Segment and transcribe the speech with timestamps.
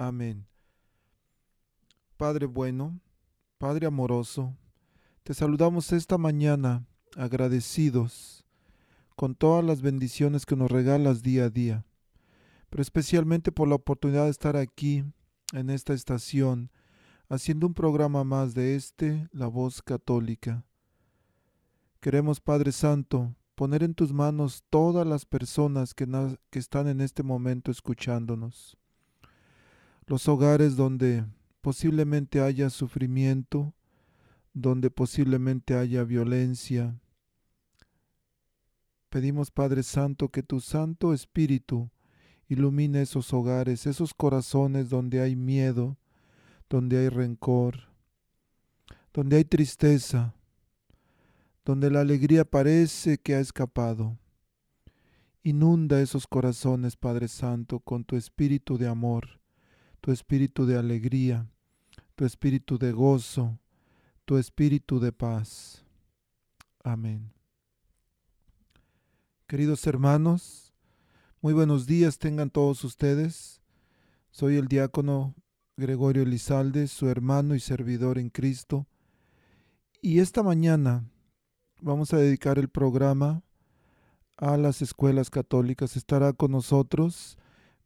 [0.00, 0.46] Amén.
[2.16, 3.00] Padre bueno,
[3.58, 4.56] Padre amoroso,
[5.24, 8.46] te saludamos esta mañana agradecidos
[9.16, 11.84] con todas las bendiciones que nos regalas día a día,
[12.70, 15.04] pero especialmente por la oportunidad de estar aquí
[15.52, 16.70] en esta estación,
[17.28, 20.64] haciendo un programa más de este, La Voz Católica.
[21.98, 26.06] Queremos, Padre Santo, poner en tus manos todas las personas que,
[26.50, 28.78] que están en este momento escuchándonos
[30.08, 31.26] los hogares donde
[31.60, 33.74] posiblemente haya sufrimiento,
[34.54, 36.98] donde posiblemente haya violencia.
[39.10, 41.90] Pedimos, Padre Santo, que tu Santo Espíritu
[42.48, 45.98] ilumine esos hogares, esos corazones donde hay miedo,
[46.70, 47.88] donde hay rencor,
[49.12, 50.34] donde hay tristeza,
[51.66, 54.16] donde la alegría parece que ha escapado.
[55.42, 59.38] Inunda esos corazones, Padre Santo, con tu espíritu de amor
[60.00, 61.46] tu espíritu de alegría,
[62.14, 63.58] tu espíritu de gozo,
[64.24, 65.84] tu espíritu de paz.
[66.82, 67.32] Amén.
[69.46, 70.74] Queridos hermanos,
[71.40, 73.62] muy buenos días tengan todos ustedes.
[74.30, 75.34] Soy el diácono
[75.76, 78.86] Gregorio Elizalde, su hermano y servidor en Cristo.
[80.02, 81.04] Y esta mañana
[81.80, 83.42] vamos a dedicar el programa
[84.36, 85.96] a las escuelas católicas.
[85.96, 87.38] Estará con nosotros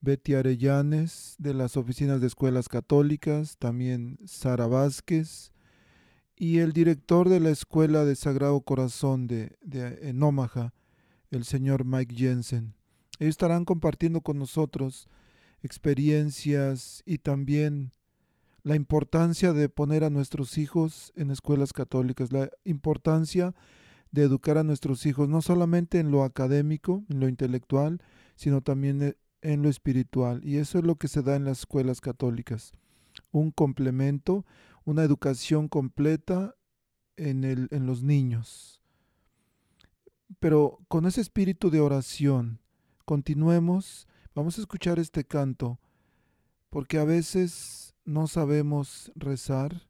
[0.03, 5.53] Betty Arellanes de las oficinas de escuelas católicas, también Sara Vázquez
[6.36, 10.75] y el director de la Escuela de Sagrado Corazón de, de en Omaha,
[11.31, 12.75] el señor Mike Jensen.
[13.21, 15.09] Ellos estarán compartiendo con nosotros
[15.62, 17.93] experiencias y también
[18.65, 23.54] la importancia de poner a nuestros hijos en escuelas católicas, la importancia
[24.10, 28.03] de educar a nuestros hijos no solamente en lo académico, en lo intelectual,
[28.34, 30.41] sino también en lo espiritual.
[30.44, 32.72] Y eso es lo que se da en las escuelas católicas.
[33.30, 34.47] Un complemento,
[34.84, 36.54] una educación completa
[37.16, 38.82] en, el, en los niños.
[40.41, 42.60] Pero con ese espíritu de oración,
[43.04, 45.78] continuemos, vamos a escuchar este canto,
[46.70, 49.86] porque a veces no sabemos rezar,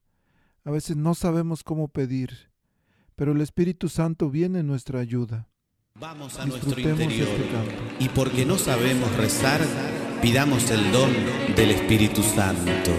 [0.65, 2.51] a veces no sabemos cómo pedir,
[3.17, 5.49] pero el Espíritu Santo viene en nuestra ayuda.
[6.01, 7.29] Vamos a nuestro interior
[7.99, 9.61] y porque no sabemos rezar,
[10.23, 11.13] pidamos el don
[11.55, 12.91] del Espíritu Santo.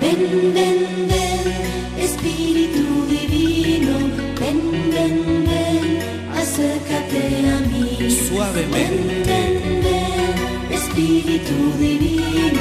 [0.00, 3.98] Ven, ven, ven, Espíritu Divino,
[4.38, 5.98] ven, ven, ven,
[6.36, 8.10] acércate a mí.
[8.28, 9.24] Suavemente.
[9.24, 12.60] Ven, ven, ven, Espíritu Divino,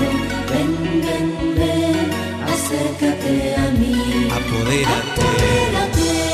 [0.50, 2.12] ven, ven, ven,
[2.48, 4.30] acércate a mí.
[4.32, 5.22] Apodérate.
[5.22, 6.27] Apodérate,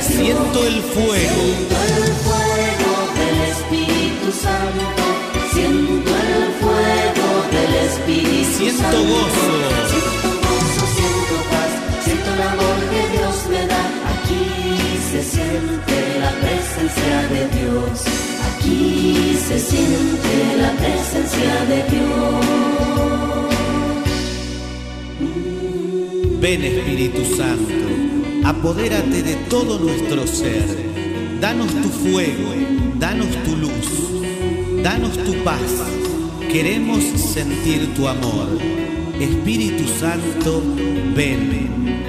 [0.00, 1.12] Siento el fuego.
[1.12, 5.04] Siento el fuego del Espíritu Santo.
[5.52, 6.01] Siento
[7.92, 8.98] Espíritu Siento Santo.
[9.02, 9.54] gozo.
[9.92, 11.72] Siento gozo, siento paz.
[12.04, 13.82] Siento el amor que Dios me da.
[14.14, 14.44] Aquí
[15.10, 17.94] se siente la presencia de Dios.
[18.48, 20.32] Aquí se siente
[20.62, 22.72] la presencia de Dios.
[26.40, 27.86] Ven Espíritu Santo,
[28.44, 30.64] apodérate de todo nuestro ser.
[31.40, 32.48] Danos tu fuego,
[32.98, 35.91] danos tu luz, danos tu paz.
[36.52, 38.46] Queremos sentir tu amor.
[39.18, 40.62] Espíritu Santo,
[41.16, 42.01] ven.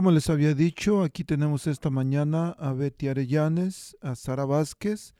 [0.00, 5.14] Como les había dicho, aquí tenemos esta mañana a Betty Arellanes, a Sara Vázquez,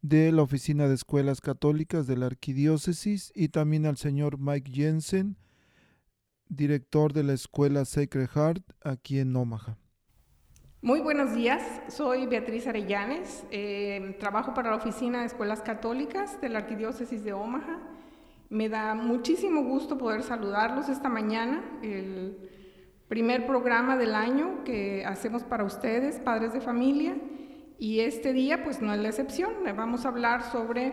[0.00, 5.36] de la Oficina de Escuelas Católicas de la Arquidiócesis, y también al señor Mike Jensen,
[6.48, 9.76] director de la Escuela Sacred Heart aquí en Omaha.
[10.80, 16.48] Muy buenos días, soy Beatriz Arellanes, eh, trabajo para la Oficina de Escuelas Católicas de
[16.48, 17.78] la Arquidiócesis de Omaha.
[18.48, 21.62] Me da muchísimo gusto poder saludarlos esta mañana.
[23.14, 27.14] Primer programa del año que hacemos para ustedes, padres de familia,
[27.78, 30.92] y este día pues no es la excepción, vamos a hablar sobre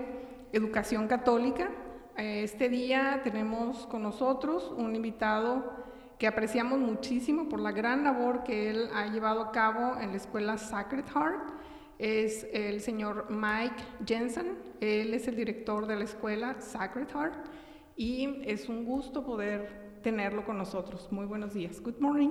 [0.54, 1.72] educación católica.
[2.16, 5.74] Este día tenemos con nosotros un invitado
[6.20, 10.18] que apreciamos muchísimo por la gran labor que él ha llevado a cabo en la
[10.18, 11.54] escuela Sacred Heart.
[11.98, 17.48] Es el señor Mike Jensen, él es el director de la escuela Sacred Heart
[17.96, 21.07] y es un gusto poder tenerlo con nosotros.
[21.12, 21.81] Muy buenos días.
[21.81, 22.30] Good morning.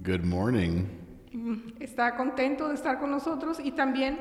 [0.00, 0.86] Good morning.
[1.32, 4.18] Mm, está contento de estar con nosotros y también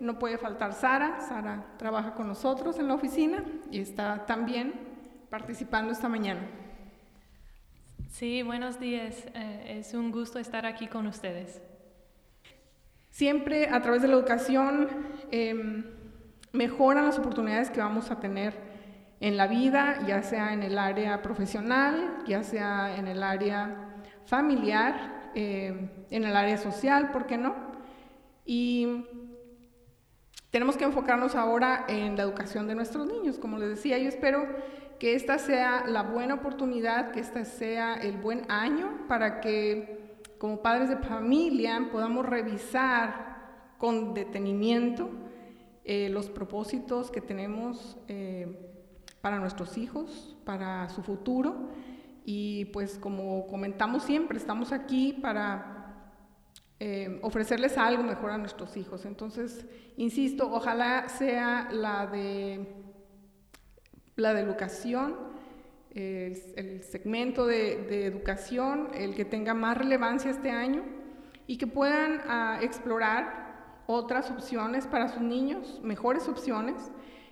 [0.00, 1.20] no puede faltar Sara.
[1.20, 4.74] Sara trabaja con nosotros en la oficina y está también
[5.30, 6.40] participando esta mañana.
[8.10, 9.26] Sí, buenos días.
[9.34, 11.60] Eh, es un gusto estar aquí con ustedes.
[13.10, 14.88] Siempre a través de la educación
[15.30, 15.84] em,
[16.52, 18.75] mejoran las oportunidades que vamos a tener
[19.20, 23.94] en la vida, ya sea en el área profesional, ya sea en el área
[24.26, 27.54] familiar, eh, en el área social, ¿por qué no?
[28.44, 29.06] Y
[30.50, 33.38] tenemos que enfocarnos ahora en la educación de nuestros niños.
[33.38, 34.46] Como les decía, yo espero
[34.98, 40.62] que esta sea la buena oportunidad, que este sea el buen año para que como
[40.62, 43.36] padres de familia podamos revisar
[43.78, 45.10] con detenimiento
[45.84, 48.65] eh, los propósitos que tenemos eh,
[49.26, 51.68] para nuestros hijos, para su futuro.
[52.24, 56.12] Y pues como comentamos siempre, estamos aquí para
[56.78, 59.04] eh, ofrecerles algo mejor a nuestros hijos.
[59.04, 62.72] Entonces, insisto, ojalá sea la de
[64.14, 65.16] la de educación,
[65.90, 70.84] el, segmento de, educación, el que tenga más relevancia este año
[71.48, 76.76] y que puedan ah, explorar otras opciones para sus niños, mejores opciones,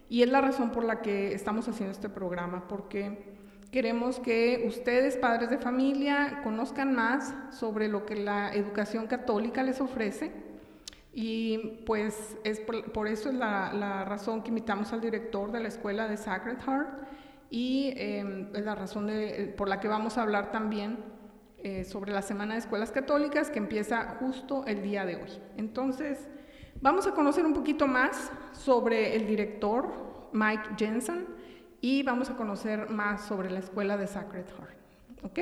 [0.09, 3.35] y es la razón por la que estamos haciendo este programa, porque
[3.71, 9.81] queremos que ustedes, padres de familia, conozcan más sobre lo que la educación católica les
[9.81, 10.33] ofrece.
[11.13, 16.09] Y pues es por, eso es la, razón que invitamos al director de la escuela
[16.09, 16.89] de Sacred Heart
[17.51, 19.09] y em, es la razón
[19.57, 20.99] por la que vamos a hablar también
[21.59, 25.31] eh, sobre la Semana de Escuelas Católicas que empieza justo el día de hoy.
[25.57, 26.29] Entonces,
[26.85, 29.89] Vamos a conocer un poquito más sobre el director
[30.35, 31.25] Mike Jensen
[31.81, 35.25] y vamos a conocer más sobre la escuela de Sacred Heart.
[35.25, 35.39] ¿Ok?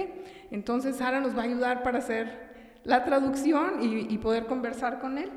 [0.53, 5.33] Entonces Sara nos va a ayudar para hacer la traducción y, poder conversar con él.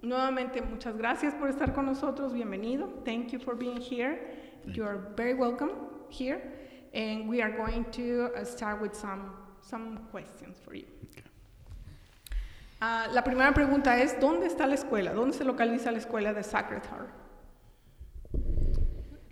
[0.00, 2.32] Nuevamente, muchas gracias por estar con nosotros.
[2.32, 2.86] Bienvenido.
[3.04, 4.16] Thank you for being here.
[4.64, 5.72] You are very welcome
[6.08, 6.40] here.
[6.94, 10.97] And we are going to uh, start with some, some questions for you.
[12.80, 15.12] Uh, la primera pregunta es, ¿dónde está la escuela?
[15.12, 17.10] ¿Dónde se localiza la escuela de Sacred Heart?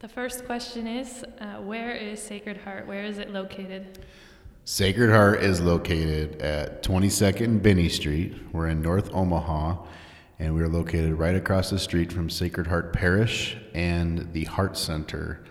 [0.01, 2.89] The first question is, uh, where is Sacred Heart?
[2.89, 4.05] Where is it located?
[4.65, 8.35] Sacred Heart is located at 22nd Binney Street.
[8.53, 9.77] We're in North Omaha,
[10.41, 15.45] and we're located right across the street from Sacred Heart Parish and the Heart Center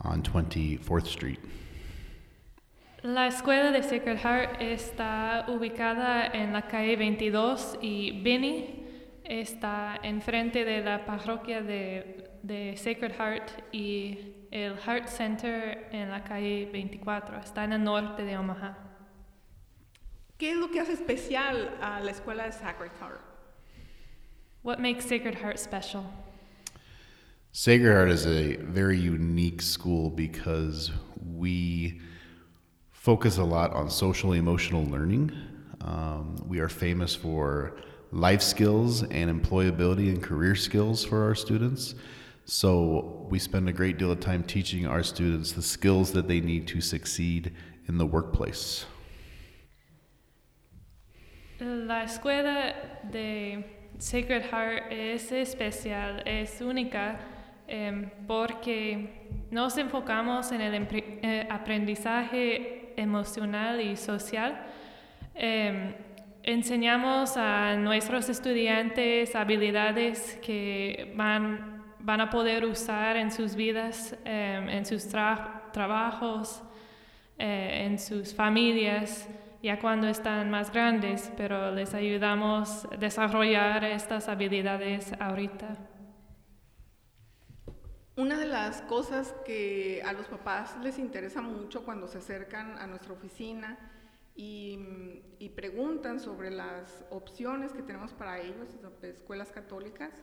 [0.00, 1.40] on 24th Street.
[3.06, 8.84] La escuela de Sacred Heart está ubicada en la calle 22 y Benny
[9.22, 16.24] está enfrente de la parroquia de, de, Sacred Heart y el Heart Center en la
[16.24, 17.38] calle 24.
[17.38, 18.76] Está en el norte de Omaha.
[20.36, 23.20] ¿Qué es lo que hace especial a la escuela de Sacred Heart?
[24.64, 26.02] What makes Sacred Heart special?
[27.52, 30.90] Sacred Heart is a very unique school because
[31.24, 32.00] we
[33.06, 35.30] focus a lot on social emotional learning.
[35.80, 37.76] Um, we are famous for
[38.10, 41.94] life skills and employability and career skills for our students.
[42.46, 46.40] So we spend a great deal of time teaching our students the skills that they
[46.40, 47.52] need to succeed
[47.86, 48.86] in the workplace.
[51.60, 52.74] La escuela
[53.12, 53.64] de
[53.98, 57.20] Sacred Heart es especial, es única
[57.68, 64.58] eh, porque nos enfocamos en el eh, aprendizaje emocional y social.
[65.34, 65.94] Em,
[66.42, 74.68] enseñamos a nuestros estudiantes habilidades que van, van a poder usar en sus vidas, em,
[74.68, 76.62] en sus trabajos,
[77.38, 79.28] eh, en sus familias,
[79.62, 85.95] ya cuando están más grandes, pero les ayudamos a desarrollar estas habilidades ahorita.
[88.16, 92.86] Una de las cosas que a los papás les interesa mucho cuando se acercan a
[92.86, 93.78] nuestra oficina
[94.34, 98.68] y, preguntan sobre las opciones que tenemos para ellos,
[99.02, 100.14] escuelas católicas,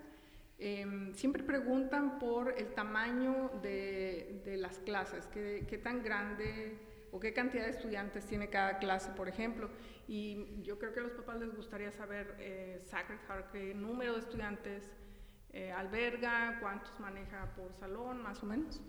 [0.58, 6.80] em, siempre preguntan por el tamaño de, las clases, qué, tan grande
[7.12, 9.70] o qué cantidad de estudiantes tiene cada clase, por ejemplo.
[10.08, 14.14] Y yo creo que a los papás les gustaría saber, eh, Sacred Heart, qué número
[14.14, 14.90] de estudiantes
[15.54, 18.80] eh, alberga, cuántos maneja por salón, más o menos.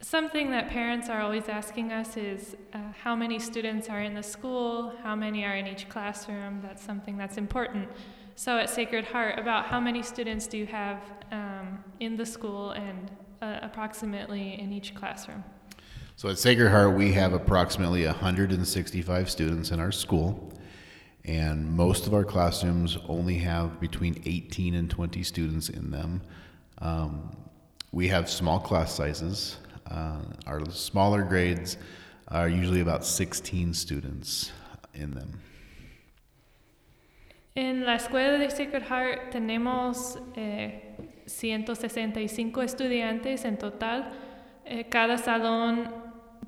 [0.00, 4.22] Something that parents are always asking us is uh, how many students are in the
[4.22, 6.60] school, how many are in each classroom.
[6.62, 7.88] That's something that's important.
[8.36, 12.70] So at Sacred Heart, about how many students do you have um, in the school
[12.70, 13.10] and
[13.42, 15.42] uh, approximately in each classroom?
[16.14, 20.52] So at Sacred Heart, we have approximately 165 students in our school,
[21.28, 26.22] and most of our classrooms only have between 18 and 20 students in them.
[26.78, 27.36] Um,
[27.92, 29.58] we have small class sizes.
[29.90, 31.76] Uh, our smaller grades
[32.28, 34.52] are usually about 16 students
[34.94, 35.40] in them.
[37.54, 44.12] En la escuela de Sacred Heart tenemos eh, 165 estudiantes en total.
[44.64, 45.90] Eh, cada salón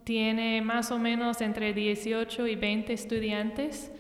[0.04, 3.90] tiene más o menos entre 18 y 20 estudiantes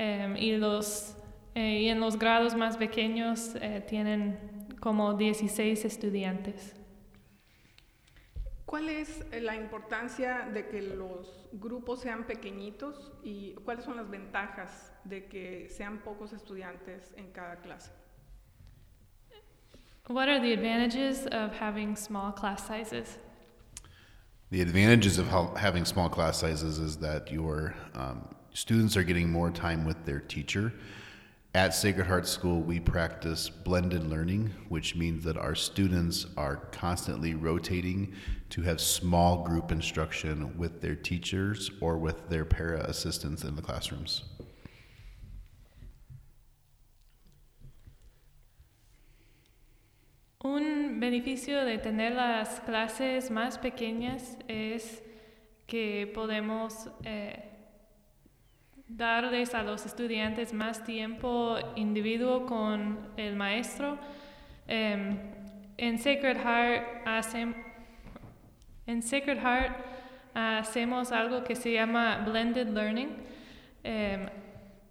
[0.00, 1.14] eh, y, los,
[1.54, 4.38] eh, y en los grados más pequeños eh, tienen
[4.80, 6.74] como 16 estudiantes.
[8.64, 14.08] ¿Cuál es eh, la importancia de que los grupos sean pequeñitos y cuáles son las
[14.08, 17.90] ventajas de que sean pocos estudiantes en cada clase?
[20.08, 23.18] What are the advantages of having small class sizes?
[24.50, 29.50] The advantages of having small class sizes is that your um, students are getting more
[29.50, 30.72] time with their teacher
[31.52, 37.34] at Sacred Heart School, we practice blended learning, which means that our students are constantly
[37.34, 38.14] rotating
[38.50, 43.62] to have small group instruction with their teachers or with their para assistants in the
[43.62, 44.22] classrooms.
[50.44, 55.00] Un beneficio de tener las clases más pequeñas es
[55.66, 57.49] que podemos eh,
[58.96, 63.98] darles a los estudiantes más tiempo individuo con el maestro.
[64.68, 65.18] Um,
[65.76, 67.06] en Sacred Heart,
[70.34, 73.08] hacemos algo que se llama blended learning.
[73.84, 74.28] Um,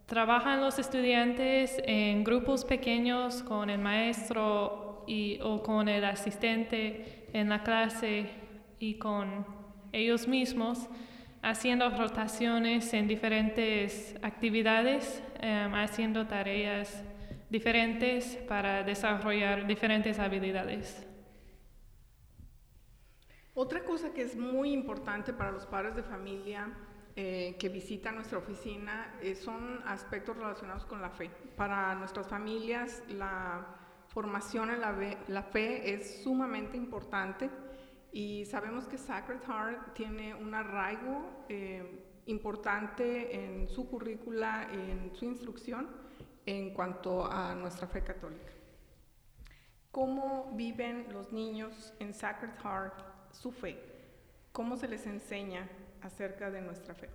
[0.06, 7.50] trabajan los estudiantes en grupos pequeños con el maestro y, o con el asistente en
[7.50, 8.29] la clase
[8.79, 9.46] y con
[9.91, 10.88] ellos mismos
[11.41, 17.03] haciendo rotaciones en diferentes actividades, um, haciendo tareas
[17.50, 21.05] diferentes para desarrollar diferentes habilidades.
[23.53, 26.72] Otra cosa que es muy importante para los padres de familia
[27.15, 31.29] eh, que visitan nuestra oficina eh, son aspectos relacionados con la fe.
[31.58, 33.65] Para nuestras familias la
[34.08, 34.81] formación en
[35.27, 37.50] la fe es sumamente importante
[38.12, 45.25] y sabemos que Sacred Heart tiene un arraigo eh, importante en su currícula, en su
[45.25, 45.88] instrucción
[46.46, 48.51] en cuanto a nuestra fe católica.
[49.92, 52.94] ¿Cómo viven los niños en Sacred Heart
[53.32, 53.78] su fe?
[54.51, 55.68] ¿Cómo se les enseña
[56.01, 57.10] acerca de nuestra fe?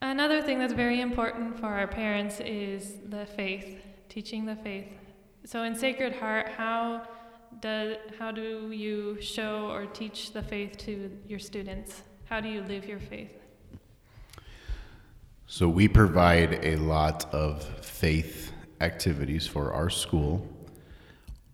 [0.00, 4.92] Another thing that's very important for our parents is the faith, teaching the faith.
[5.44, 7.02] So in Sacred Heart, how
[7.60, 12.02] do, how do you show or teach the faith to your students?
[12.26, 13.30] How do you live your faith?
[15.46, 20.46] So, we provide a lot of faith activities for our school.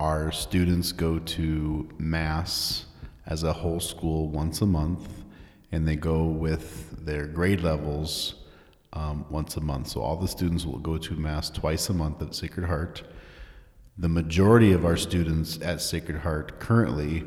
[0.00, 2.86] Our students go to Mass
[3.26, 5.08] as a whole school once a month,
[5.70, 8.34] and they go with their grade levels
[8.94, 9.88] um, once a month.
[9.88, 13.04] So, all the students will go to Mass twice a month at Sacred Heart.
[13.96, 17.24] The majority of our students at Sacred Heart currently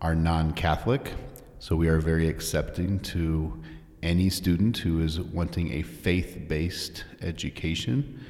[0.00, 1.12] are non Catholic,
[1.58, 3.60] so we are very accepting to
[4.00, 8.24] any student who is wanting a faith based education.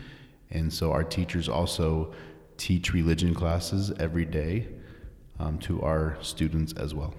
[0.51, 2.15] And so our teachers also
[2.57, 4.67] teach religion classes every day
[5.39, 7.13] um, to our students as well.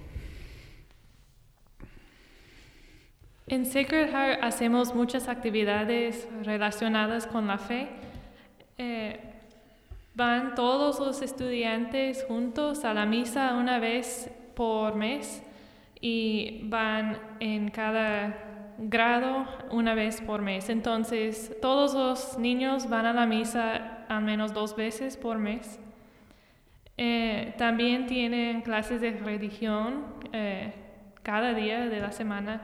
[3.49, 7.87] En Sacred Heart hacemos muchas actividades relacionadas con la fe.
[8.79, 9.17] Eh,
[10.15, 15.43] Van todos los estudiantes juntos a la misa una vez por mes
[15.99, 20.69] y van en cada grado una vez por mes.
[20.69, 25.81] Entonces, todos los niños van a la misa al menos dos veces por mes.
[26.97, 30.71] Eh, también tienen clases de religión eh,
[31.23, 32.61] cada día de la semana.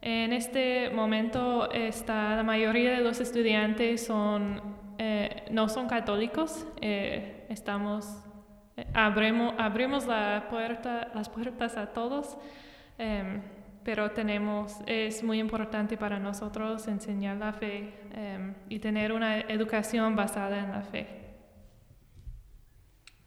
[0.00, 7.46] En este momento está, la mayoría de los estudiantes son eh, no son católicos, eh,
[7.48, 8.04] estamos,
[8.76, 12.36] eh, abrimos, abrimos las puertas a todos,
[12.98, 13.40] em,
[13.84, 20.16] pero tenemos, es muy importante para nosotros enseñar la fe em, y tener una educación
[20.16, 21.06] basada en la fe.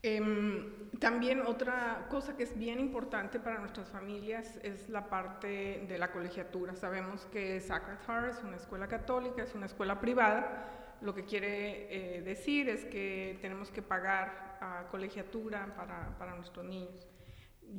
[0.03, 5.97] Em, también otra cosa que es bien importante para nuestras familias es la parte de
[5.97, 6.75] la colegiatura.
[6.75, 12.17] Sabemos que Sacred Heart es una escuela católica, es una escuela privada, lo que quiere
[12.17, 17.07] eh, decir es que tenemos que pagar a colegiatura para, para nuestros niños.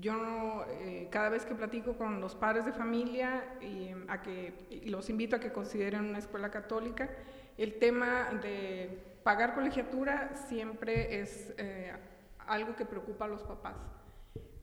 [0.01, 5.11] Yo eh, cada vez que platico con los padres de familia y, a que, los
[5.11, 7.11] invito a que consideren una escuela católica,
[7.59, 11.93] el tema de pagar colegiatura siempre es eh,
[12.39, 13.77] algo que preocupa a los papás.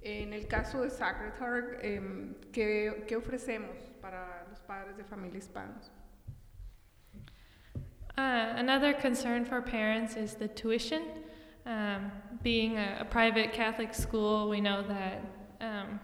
[0.01, 5.37] En el caso de Sacred Heart, em, ¿qué, ¿qué ofrecemos para los padres de familia
[5.37, 5.91] hispanos?
[8.19, 11.03] Uh, another concern for parents is the tuition.
[11.65, 12.11] Um,
[12.43, 15.23] being a, a, private Catholic school, we know that
[15.61, 16.01] um,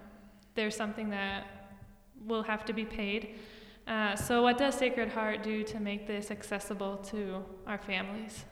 [0.53, 1.75] there's something that
[2.25, 3.35] will have to be paid.
[3.85, 8.45] Uh, so, what does Sacred Heart do to make this accessible to our families?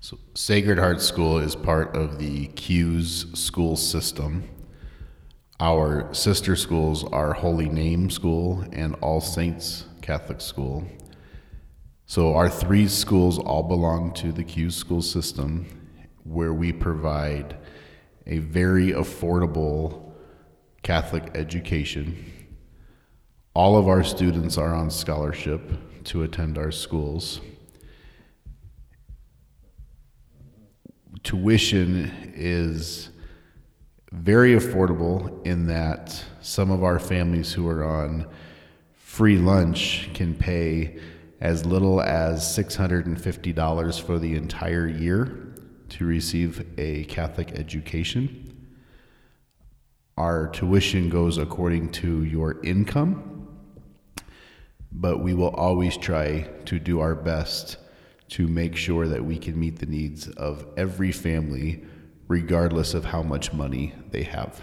[0.00, 4.48] So, Sacred Heart School is part of the CUES school system.
[5.60, 10.88] Our sister schools are Holy Name School and All Saints Catholic School.
[12.12, 15.64] So our three schools all belong to the Q school system
[16.24, 17.56] where we provide
[18.26, 20.12] a very affordable
[20.82, 22.22] Catholic education.
[23.54, 25.62] All of our students are on scholarship
[26.04, 27.40] to attend our schools.
[31.22, 33.08] Tuition is
[34.12, 38.26] very affordable in that some of our families who are on
[38.92, 40.98] free lunch can pay
[41.42, 45.54] as little as $650 for the entire year
[45.88, 48.70] to receive a Catholic education.
[50.16, 53.48] Our tuition goes according to your income,
[54.92, 57.76] but we will always try to do our best
[58.28, 61.84] to make sure that we can meet the needs of every family,
[62.28, 64.62] regardless of how much money they have.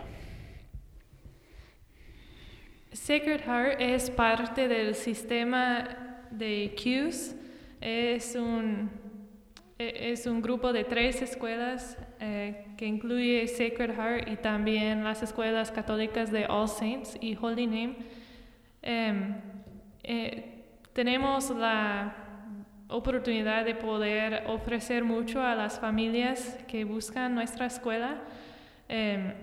[2.93, 7.35] Sacred Heart es parte del sistema de CUES
[7.81, 8.89] es un,
[9.77, 15.23] e, es un grupo de tres escuelas eh, que incluye Sacred Heart y también las
[15.23, 17.95] escuelas católicas de All Saints y Holy Name.
[18.81, 19.35] Em,
[20.03, 22.15] eh, tenemos la
[22.89, 28.21] oportunidad de poder ofrecer mucho a las familias que buscan nuestra escuela.
[28.87, 29.33] Em,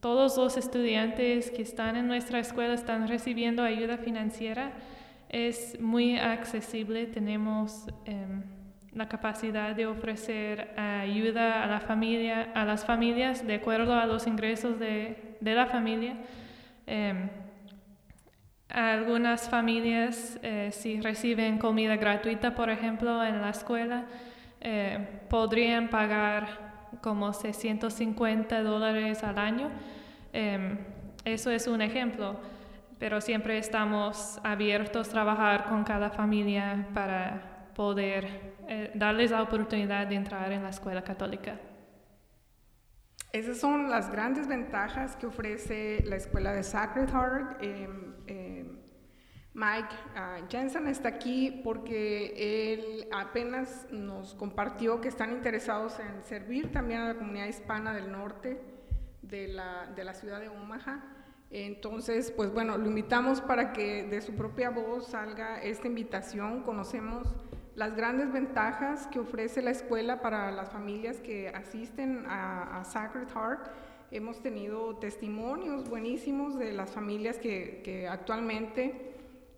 [0.00, 4.72] todos los estudiantes que están en nuestra escuela están recibiendo ayuda financiera
[5.32, 8.42] es muy accesible, tenemos em,
[8.92, 14.26] la capacidad de ofrecer ayuda a, la familia, a las familias de acuerdo a los
[14.26, 16.16] ingresos de, la familia.
[16.86, 17.30] Em,
[18.68, 24.04] algunas familias, eh, si reciben comida gratuita, por ejemplo, en la escuela,
[24.60, 24.98] eh,
[25.30, 29.70] podrían pagar como 650 dólares al año.
[30.34, 30.76] Em,
[31.24, 32.36] eso es un ejemplo
[33.02, 40.06] pero siempre estamos abiertos a trabajar con cada familia para poder eh, darles la oportunidad
[40.06, 41.58] de entrar en la escuela católica.
[43.32, 47.60] Esas son las grandes ventajas que ofrece la escuela de Sacred Heart.
[47.60, 48.78] Em, em,
[49.52, 56.70] Mike ah, Jensen está aquí porque él apenas nos compartió que están interesados en servir
[56.70, 58.62] también a la comunidad hispana del norte
[59.22, 61.21] de la, de la ciudad de Omaha.
[61.52, 66.62] Entonces, pues bueno, lo invitamos para que de su propia voz salga esta invitación.
[66.62, 67.28] Conocemos
[67.74, 73.68] las grandes ventajas que ofrece la escuela para las familias que asisten a, Sacred Heart.
[74.10, 79.10] Hemos tenido testimonios buenísimos de las familias que, actualmente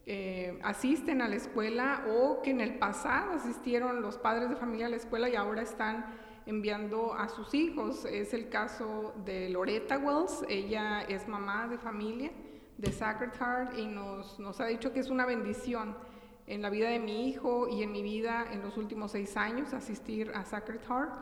[0.06, 4.86] eh, asisten a la escuela o que en el pasado asistieron los padres de familia
[4.86, 6.04] a la escuela y ahora están
[6.46, 8.04] enviando a sus hijos.
[8.04, 12.30] Es el caso de Loretta Wells, ella es mamá de familia
[12.78, 15.96] de Sacred Heart y nos, nos ha dicho que es una bendición
[16.46, 19.72] en la vida de mi hijo y en mi vida en los últimos seis años,
[19.72, 21.12] asistir a Sacred Heart,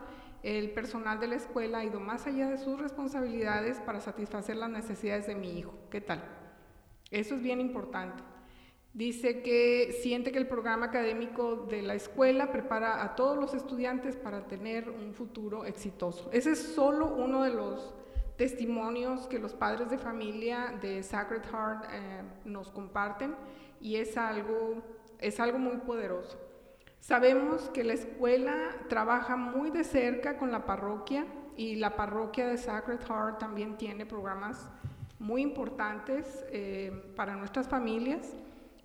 [0.43, 4.69] el personal de la escuela ha ido más allá de sus responsabilidades para satisfacer las
[4.69, 5.73] necesidades de mi hijo.
[5.89, 6.21] ¿Qué tal?
[7.09, 8.21] Eso es bien importante.
[8.93, 14.15] Dice que siente que el programa académico de la escuela prepara a todos los estudiantes
[14.15, 16.29] para tener un futuro exitoso.
[16.31, 17.95] Ese es solo uno de los
[18.37, 23.35] testimonios que los padres de familia de Sacred Heart eh, nos comparten
[23.81, 24.83] y es algo,
[25.17, 26.37] es algo muy poderoso.
[26.99, 28.55] Sabemos que la escuela
[28.89, 31.25] trabaja muy de cerca con la parroquia
[31.57, 34.69] y la parroquia de Sacred Heart también tiene programas
[35.17, 38.35] muy importantes eh, para nuestras familias.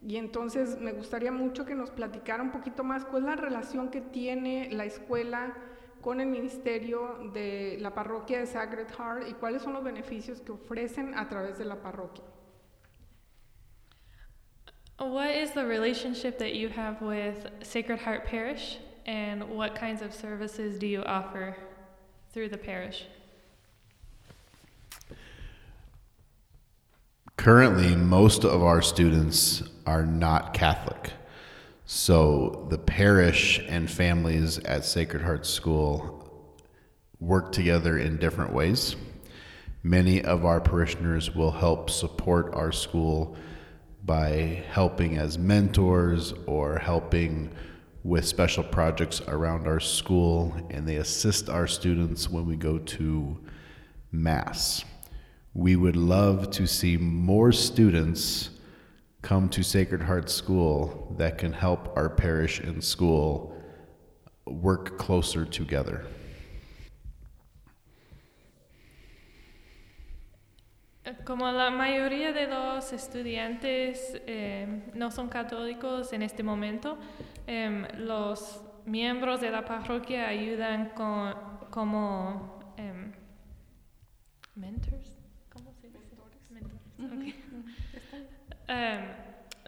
[0.06, 3.90] Y entonces me gustaría mucho que nos platicara un poquito más cuál es la relación
[3.90, 5.54] que tiene la escuela
[6.00, 10.52] con el ministerio de la parroquia de Sacred Heart y cuáles son los beneficios que
[10.52, 12.24] ofrecen a través de la parroquia.
[15.00, 20.12] What is the relationship that you have with Sacred Heart Parish and what kinds of
[20.12, 21.56] services do you offer
[22.32, 23.06] through the parish?
[27.38, 31.12] Currently, most of our students are not Catholic.
[31.87, 36.53] So the parish and families at Sacred Heart School
[37.20, 38.96] work together in different ways.
[39.85, 43.37] Many of our parishioners will help support our school
[44.05, 47.53] by helping as mentors or helping
[48.03, 53.38] with special projects around our school, and they assist our students when we go to
[54.11, 54.85] Mass.
[55.54, 58.50] We would love to see more students
[59.22, 63.54] come to Sacred Heart School that can help our parish and school
[64.46, 66.06] work closer together.
[71.24, 76.98] Como la mayoría de los estudiantes eh, no son católicos en este momento,
[77.46, 81.34] eh, los miembros de la parroquia ayudan con,
[81.70, 83.11] como eh,
[84.54, 85.07] mentors.
[88.68, 89.00] Em,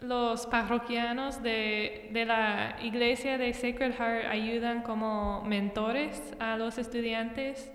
[0.01, 7.71] los parroquianos de, de, la iglesia de Sacred Heart ayudan como mentores a los estudiantes,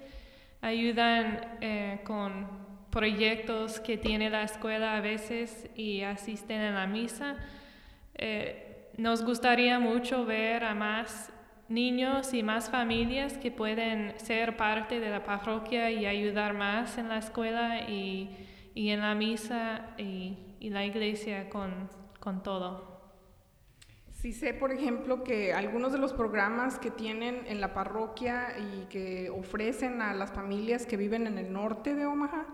[0.61, 2.49] ayudan eh, con
[2.91, 7.37] proyectos que tiene la escuela a veces y asisten a la misa.
[8.15, 11.33] Eh, nos gustaría mucho ver a más
[11.69, 17.09] niños y más familias que pueden ser parte de la parroquia y ayudar más en
[17.09, 18.31] la escuela y
[18.77, 21.88] y en la misa y, y la iglesia con,
[22.21, 22.97] con todo.
[24.12, 28.87] Sí sé, por ejemplo, que algunos de los programas que tienen en la parroquia y
[28.87, 32.47] que ofrecen a las familias que viven en el norte de Omaha,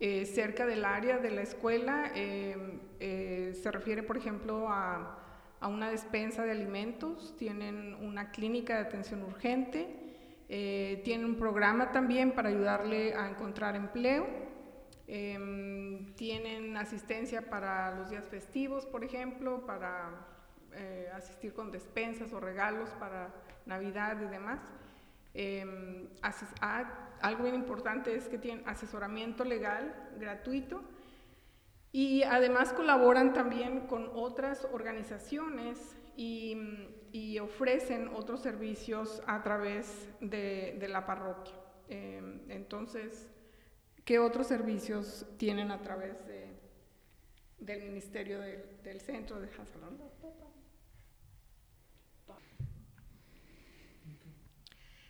[0.00, 5.18] eh, cerca del área de la escuela, eh, eh, se refiere, por ejemplo, a,
[5.60, 9.88] a, una despensa de alimentos, tienen una clínica de atención urgente,
[11.04, 14.47] tienen un programa también para ayudarle a encontrar empleo
[15.10, 20.10] Em, tienen asistencia para los días festivos, por ejemplo, para
[20.74, 23.32] eh, asistir con despensas o regalos para
[23.64, 24.60] Navidad y demás.
[25.32, 26.10] Em,
[26.60, 30.82] ah, algo bien importante es que tienen asesoramiento legal gratuito
[31.90, 41.06] y además colaboran también con otras organizaciones y, ofrecen otros servicios a través de, la
[41.06, 41.54] parroquia.
[41.88, 43.28] Em, entonces,
[44.08, 46.46] ¿Qué otros servicios tienen a través de,
[47.58, 49.98] del Ministerio del, del Centro de Hazalón?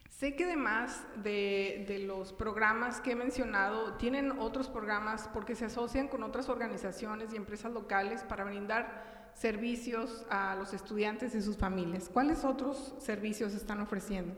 [0.08, 5.66] Sé que además de, de, los programas que he mencionado, tienen otros programas porque se
[5.66, 11.56] asocian con otras organizaciones y empresas locales para brindar servicios a los estudiantes y sus
[11.56, 12.10] familias.
[12.12, 14.34] ¿Cuáles otros servicios están ofreciendo?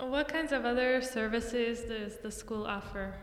[0.00, 3.14] What kinds of other services does the school offer?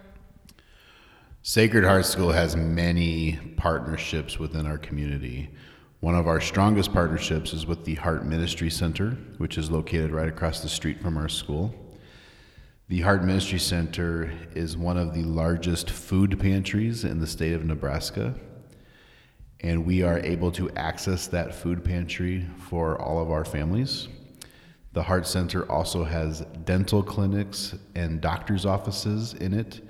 [1.42, 5.50] Sacred Heart School has many partnerships within our community.
[6.02, 10.30] One of our strongest partnerships is with the Heart Ministry Center, which is located right
[10.30, 11.74] across the street from our school.
[12.90, 17.66] The Heart Ministry Center is one of the largest food pantries in the state of
[17.66, 18.36] Nebraska,
[19.62, 24.10] and we are able to access that food pantry for all of our families.
[24.98, 29.88] The Heart Center also has dental clinics and doctor's offices in it,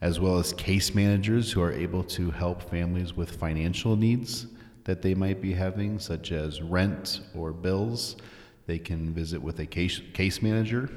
[0.00, 4.46] as well as case managers who are able to help families with financial needs
[4.84, 8.14] that they might be having, such as rent or bills.
[8.66, 10.88] They can visit with a case, case manager.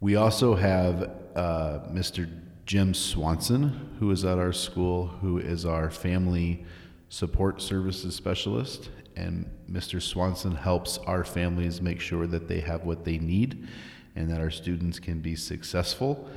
[0.00, 1.02] We also have
[1.36, 2.28] uh, Mr.
[2.64, 6.66] Jim Swanson, who is at our school, who is our family
[7.08, 10.00] support services specialist, and Mr.
[10.00, 13.66] Swanson helps our families make sure that they have what they need
[14.14, 16.28] and that our students can be successful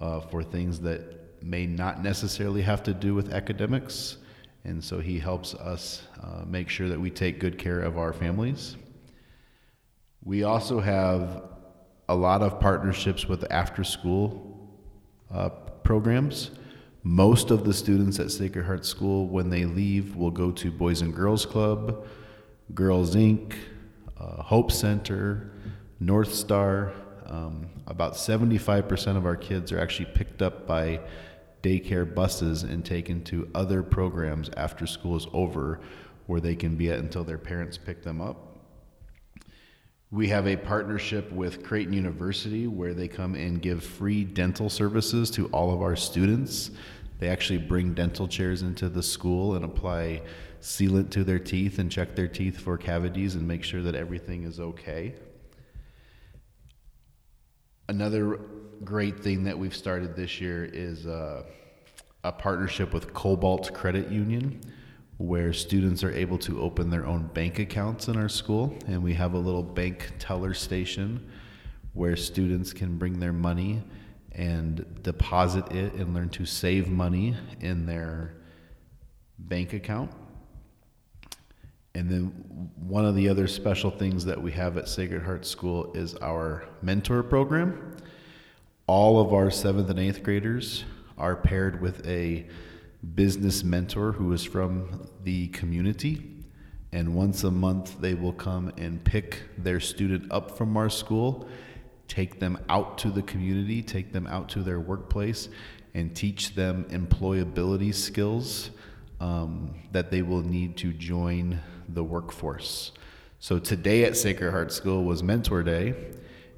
[0.00, 4.18] uh, for things that may not necessarily have to do with academics.
[4.64, 8.12] And so he helps us uh, make sure that we take good care of our
[8.12, 8.76] families.
[10.22, 11.44] We also have
[12.08, 14.68] a lot of partnerships with after school
[15.32, 16.50] uh, programs.
[17.02, 21.00] Most of the students at Sacred Heart School, when they leave, will go to Boys
[21.00, 22.06] and Girls Club,
[22.74, 23.54] Girls Inc.,
[24.18, 25.50] uh, Hope Center,
[25.98, 26.92] North Star.
[27.24, 31.00] Um, about 75% of our kids are actually picked up by
[31.62, 35.80] daycare buses and taken to other programs after school is over
[36.26, 38.49] where they can be at until their parents pick them up.
[40.12, 45.30] We have a partnership with Creighton University where they come and give free dental services
[45.32, 46.72] to all of our students.
[47.20, 50.22] They actually bring dental chairs into the school and apply
[50.60, 54.42] sealant to their teeth and check their teeth for cavities and make sure that everything
[54.42, 55.14] is okay.
[57.88, 58.40] Another
[58.82, 61.44] great thing that we've started this year is uh,
[62.24, 64.60] a partnership with Cobalt Credit Union
[65.20, 68.74] where students are able to open their own bank accounts in our school.
[68.86, 71.30] And we have a little bank teller station
[71.92, 73.82] where students can bring their money
[74.32, 78.32] and deposit it and learn to save money in their
[79.38, 80.10] bank account.
[81.94, 85.92] And then one of the other special things that we have at Sacred Heart School
[85.92, 87.94] is our mentor program.
[88.86, 90.84] All of our seventh and eighth graders
[91.18, 92.46] are paired with a
[93.14, 96.36] business mentor who is from the community.
[96.92, 101.48] And once a month, they will come and pick their student up from our school,
[102.08, 105.48] take them out to the community, take them out to their workplace,
[105.94, 108.70] and teach them employability skills
[109.20, 112.92] um, that they will need to join the workforce.
[113.38, 115.94] So today at Sacred Heart School was Mentor Day,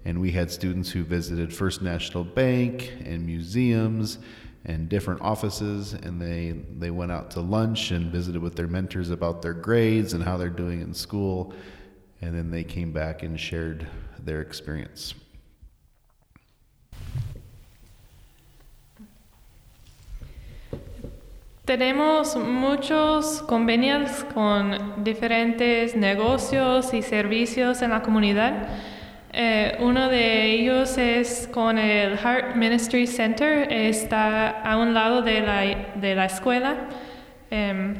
[0.04, 4.18] and we had students who visited First National Bank and museums
[4.64, 9.10] and different offices and they they went out to lunch and visited with their mentors
[9.10, 11.52] about their grades and how they're doing in school
[12.20, 13.86] and then they came back and shared
[14.20, 15.14] their experience
[21.64, 28.68] Tenemos muchos convenios con diferentes negocios y servicios en la comunidad.
[29.34, 35.40] Eh, uno de ellos es con el Heart Ministry Center, está a un lado de
[35.40, 35.62] la,
[35.94, 36.74] de la escuela.
[37.50, 37.94] Em,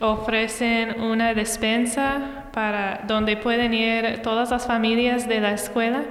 [0.00, 6.02] ofrecen una despensa para donde pueden ir todas las familias de la escuela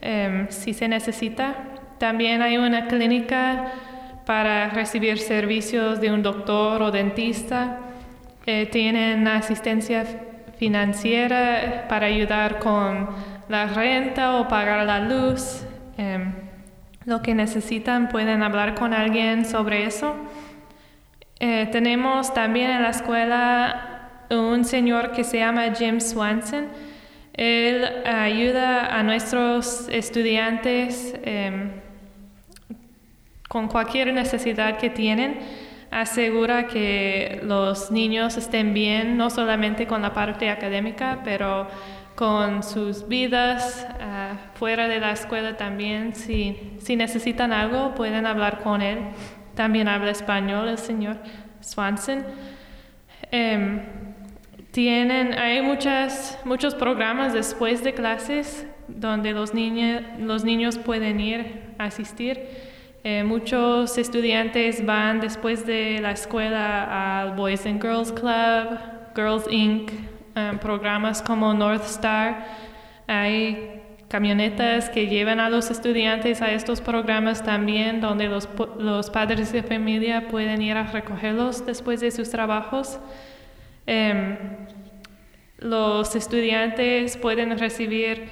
[0.00, 1.54] em, si se necesita.
[1.98, 3.72] También hay una clínica
[4.26, 7.78] para recibir servicios de un doctor o dentista.
[8.46, 10.04] Eh, tienen asistencia
[10.58, 13.08] financiera para ayudar con
[13.50, 15.64] la renta o pagar la luz,
[15.98, 16.32] em,
[17.04, 20.14] lo que necesitan, pueden hablar con alguien sobre eso.
[21.40, 26.68] Eh, tenemos también en la escuela un señor que se llama Jim Swanson.
[27.32, 31.72] Él ayuda a nuestros estudiantes em,
[33.48, 35.40] con cualquier necesidad que tienen.
[35.90, 41.66] Asegura que los niños estén bien, no solamente con la parte académica, pero
[42.14, 46.14] con sus vidas ah, fuera de la escuela también.
[46.14, 48.98] Si, si necesitan algo, pueden hablar con él.
[49.54, 51.16] También habla español el señor
[51.60, 52.24] Swanson.
[53.30, 53.80] Em,
[54.70, 61.74] tienen, hay muchas, muchos programas después de clases donde los, niños los niños pueden ir
[61.78, 62.40] a asistir.
[63.02, 68.78] Eh, muchos estudiantes van después de la escuela al Boys and Girls Club,
[69.16, 69.90] Girls Inc.,
[70.36, 72.46] Um, programas como North Star.
[73.08, 79.52] Hay camionetas que llevan a los estudiantes a estos programas también, donde los, los padres
[79.52, 83.00] de familia pueden ir a recogerlos después de sus trabajos.
[83.86, 84.36] Em,
[85.58, 88.28] los estudiantes pueden recibir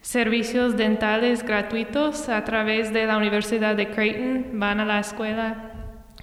[0.00, 4.60] servicios dentales gratuitos a través de la Universidad de Creighton.
[4.60, 5.72] Van a la escuela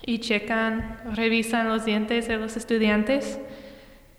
[0.06, 3.42] y checan, revisan los dientes de los estudiantes.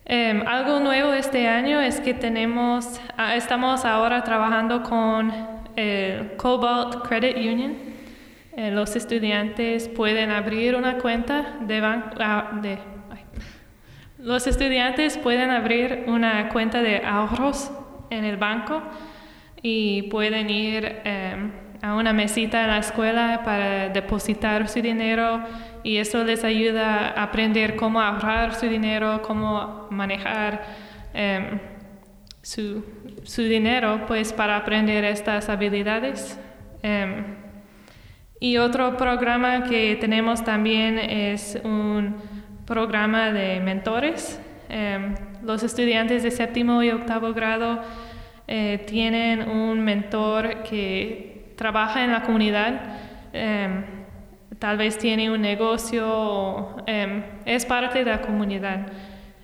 [0.08, 5.32] Em, algo nuevo este año es que tenemos, ah, estamos ahora trabajando con
[5.74, 7.74] el Cobalt Credit Union.
[8.56, 12.10] Eh, los estudiantes pueden abrir una cuenta de banco.
[12.20, 12.78] Ah, de,
[14.18, 17.72] los estudiantes pueden abrir una cuenta de ahorros
[18.08, 18.82] en el banco
[19.60, 21.50] y pueden ir em,
[21.82, 25.40] a una mesita en la escuela para depositar su dinero
[25.82, 30.64] y eso les ayuda a aprender cómo ahorrar su dinero, cómo manejar
[31.14, 31.58] em,
[32.42, 32.84] su,
[33.24, 36.38] su, dinero, pues para aprender estas habilidades.
[36.82, 37.24] Em,
[38.40, 42.16] y otro programa que tenemos también es un
[42.66, 44.40] programa de mentores.
[44.68, 47.80] Em, los estudiantes de séptimo y octavo grado
[48.48, 52.80] eh, tienen un mentor que trabaja en la comunidad,
[53.32, 53.84] em,
[54.58, 58.86] tal vez tiene un negocio, em, es parte de la comunidad.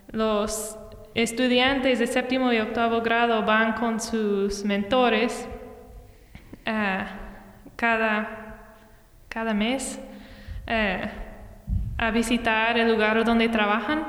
[0.08, 0.78] Los
[1.14, 5.46] estudiantes de séptimo y octavo grado van con sus mentores
[6.66, 7.04] uh,
[7.76, 8.56] cada,
[9.28, 9.98] cada mes
[10.68, 11.06] uh,
[11.98, 14.06] a visitar el lugar donde trabajan.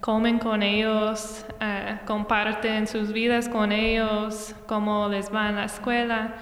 [0.00, 6.34] Comen con ellos, uh, comparten sus vidas con ellos, cómo les va en la escuela.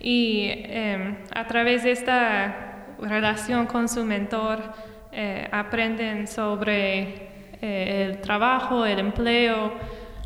[0.00, 5.16] Y um, a través de esta relación con su mentor, uh,
[5.52, 9.72] aprenden sobre uh, el trabajo, el empleo,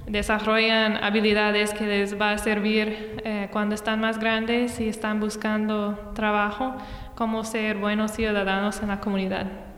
[0.07, 6.75] desarrollan habilidades que les va a servir cuando están más grandes y están buscando trabajo,
[7.14, 9.70] cómo ser buenos ciudadanos en la comunidad.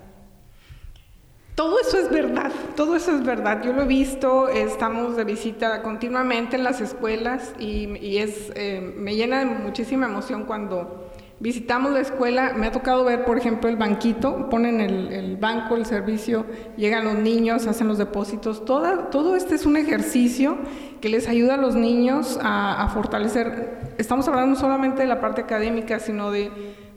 [1.54, 3.62] Todo eso es verdad, todo eso es verdad.
[3.62, 9.16] Yo lo he visto, estamos de visita continuamente en las escuelas y, es, eh, me
[9.16, 11.10] llena de muchísima emoción cuando
[11.40, 12.54] visitamos la escuela.
[12.56, 16.46] Me ha tocado ver, por ejemplo, el banquito, ponen el, banco, el servicio,
[16.78, 18.64] llegan los niños, hacen los depósitos.
[18.64, 20.56] Todo, todo este es un ejercicio
[21.02, 23.94] que les ayuda a los niños a, a fortalecer.
[23.98, 26.50] Estamos hablando no solamente de la parte académica, sino de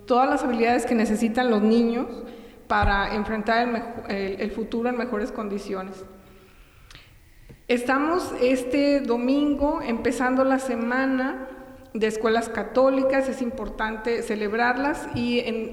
[0.06, 2.08] todas las habilidades que necesitan los niños
[2.68, 6.04] para enfrentar el, futuro en mejores condiciones.
[7.68, 11.48] Estamos este domingo empezando la semana
[11.94, 15.70] de escuelas católicas, es importante celebrarlas y en,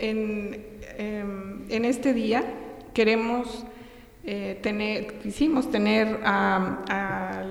[0.98, 2.44] em, este día
[2.94, 3.66] queremos
[4.24, 7.44] eh, tener, quisimos tener a,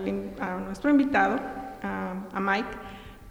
[0.66, 1.38] nuestro invitado,
[1.84, 2.70] a Mike,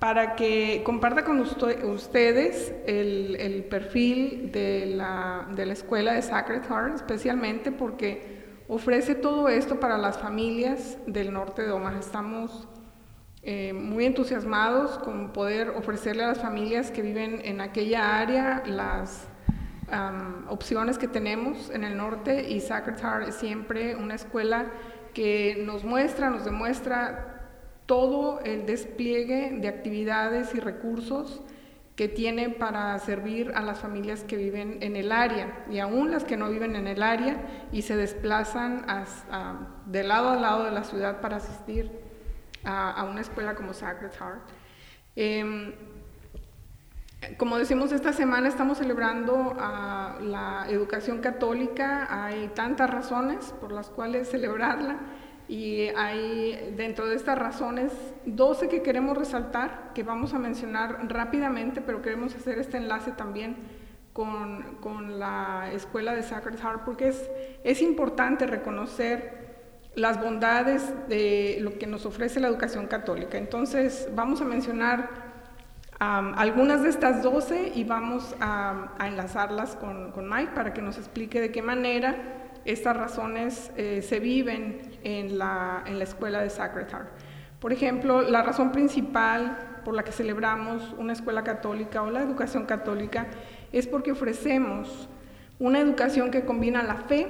[0.00, 8.40] para que comparta con ustedes el, perfil de la, escuela de Sacred Heart, especialmente porque
[8.66, 11.98] ofrece todo esto para las familias del norte de Omaha.
[11.98, 12.66] Estamos
[13.42, 19.28] eh, muy entusiasmados con poder ofrecerle a las familias que viven en aquella área las
[20.48, 24.66] opciones que tenemos en el norte y Sacred Heart es siempre una escuela
[25.14, 27.39] que nos muestra, nos demuestra
[27.90, 31.40] todo el despliegue de actividades y recursos
[31.96, 36.22] que tiene para servir a las familias que viven en el área y aún las
[36.22, 38.86] que no viven en el área y se desplazan
[39.86, 41.90] de lado a lado de la ciudad para asistir
[42.62, 44.42] a, una escuela como Sacred Heart.
[45.16, 45.74] Em,
[47.38, 52.06] como decimos, esta semana estamos celebrando la educación católica.
[52.08, 55.00] Hay tantas razones por las cuales celebrarla.
[55.50, 57.90] Y hay dentro de estas razones
[58.24, 63.56] 12 que queremos resaltar, que vamos a mencionar rápidamente, pero queremos hacer este enlace también
[64.12, 67.28] con, con la escuela de Sacred Heart, porque es,
[67.64, 69.56] es importante reconocer
[69.96, 73.36] las bondades de lo que nos ofrece la educación católica.
[73.36, 75.10] Entonces, vamos a mencionar
[75.98, 80.96] algunas de estas 12 y vamos a, a enlazarlas con, con Mike para que nos
[80.96, 86.50] explique de qué manera estas razones eh, se viven en la, en la escuela de
[86.50, 87.08] Sacred Heart.
[87.60, 92.64] Por ejemplo, la razón principal por la que celebramos una escuela católica o la educación
[92.66, 93.26] católica
[93.72, 95.08] es porque ofrecemos
[95.58, 97.28] una educación que combina la fe,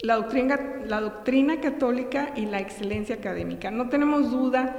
[0.00, 3.70] la doctrina, la doctrina católica y la excelencia académica.
[3.70, 4.76] No tenemos duda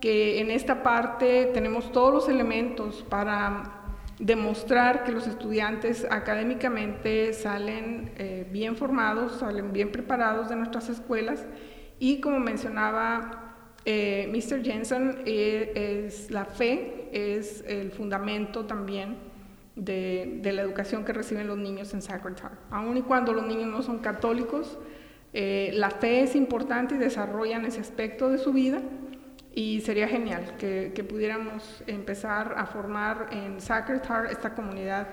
[0.00, 3.77] que en esta parte tenemos todos los elementos para
[4.18, 11.46] demostrar que los estudiantes académicamente salen eh, bien formados, salen bien preparados de nuestras escuelas
[11.98, 13.54] y como mencionaba
[13.84, 14.62] eh, Mr.
[14.64, 19.16] Jensen, eh, es la fe es el fundamento también
[19.76, 22.58] de, de, la educación que reciben los niños en Sacred Heart.
[22.70, 24.78] Aun y cuando los niños no son católicos,
[25.32, 28.82] la fe es importante y desarrollan ese aspecto de su vida
[29.58, 35.08] y sería genial que, pudiéramos empezar a formar en Sacred Heart esta comunidad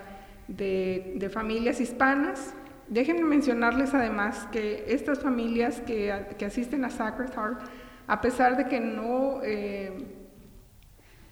[0.48, 2.54] de, familias hispanas.
[2.88, 6.12] Déjenme mencionarles además que estas familias que,
[6.46, 7.62] asisten a Sacred Heart,
[8.06, 9.92] a pesar de que no eh,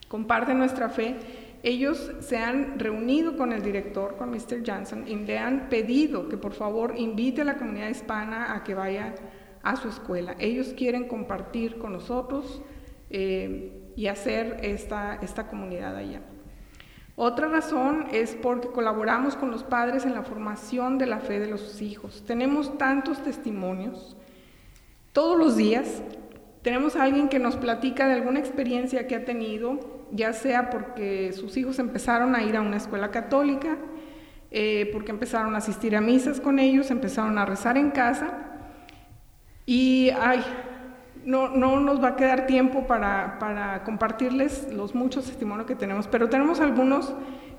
[0.07, 1.16] comparten nuestra fe,
[1.61, 4.64] ellos se han reunido con el director, con Mr.
[4.66, 8.74] Johnson, y le han pedido que por favor invite a la comunidad hispana a que
[8.74, 9.14] vaya
[9.61, 10.36] a su escuela.
[10.39, 12.64] Ellos quieren compartir con nosotros
[13.14, 16.22] eh, y hacer esta, esta comunidad allá.
[17.16, 21.47] Otra razón es porque colaboramos con los padres en la formación de la fe de
[21.47, 22.24] los hijos.
[22.26, 24.18] Tenemos tantos testimonios
[25.11, 26.01] todos los días.
[26.64, 29.80] Tenemos a alguien que nos platica de alguna experiencia que ha tenido,
[30.11, 33.78] ya sea porque sus hijos empezaron a ir a una escuela católica,
[34.49, 38.39] eh, porque empezaron a asistir a misas con ellos, empezaron a rezar en casa.
[39.68, 40.43] Y ay,
[41.26, 46.07] no, no nos va a quedar tiempo para, para, compartirles los muchos testimonios que tenemos,
[46.07, 47.13] pero tenemos algunos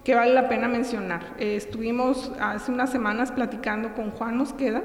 [0.05, 1.35] que vale la pena mencionar.
[1.39, 4.83] Eh, estuvimos hace unas semanas platicando con Juan Mosqueda,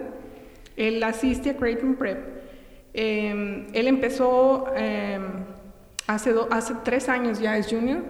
[0.78, 2.20] él asiste a Creighton Prep.
[2.94, 5.20] Eh, él empezó eh,
[6.08, 8.04] hace, hace tres años, ya es junior,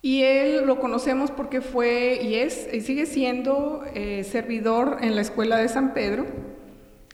[0.00, 3.82] y él lo conocemos porque fue y es y sigue siendo
[4.22, 6.26] servidor en la escuela de San Pedro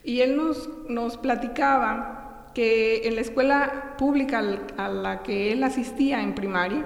[0.03, 0.37] y él
[0.89, 4.43] nos, platicaba que en la escuela pública
[4.77, 6.85] a la que él asistía en primaria,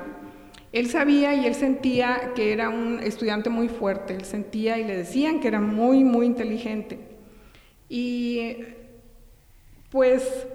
[0.72, 4.96] él sabía y él sentía que era un estudiante muy fuerte, él sentía y le
[4.96, 6.98] decían que era muy, muy inteligente.
[7.88, 8.56] Y
[9.90, 10.46] pues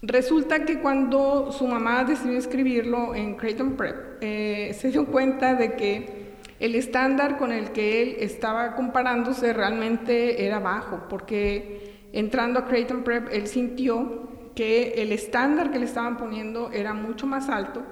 [0.00, 5.74] resulta que cuando su mamá decidió escribirlo en Creighton Prep, eh, se dio cuenta de
[5.74, 6.25] que
[6.58, 13.04] el estándar con el que él estaba comparándose realmente era bajo, porque entrando a Creighton
[13.04, 17.82] Prep, él sintió que el estándar que le estaban poniendo era mucho más alto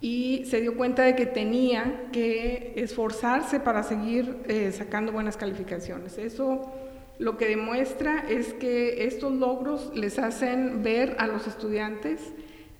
[0.00, 6.16] y se dio cuenta de que tenía que esforzarse para seguir eh, sacando buenas calificaciones.
[6.18, 6.72] Eso
[7.18, 12.20] lo que demuestra es que estos logros les hacen ver a los estudiantes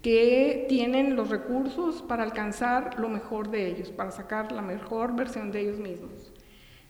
[0.07, 5.51] que tienen los recursos para alcanzar lo mejor de ellos, para sacar la mejor versión
[5.51, 6.33] de ellos mismos.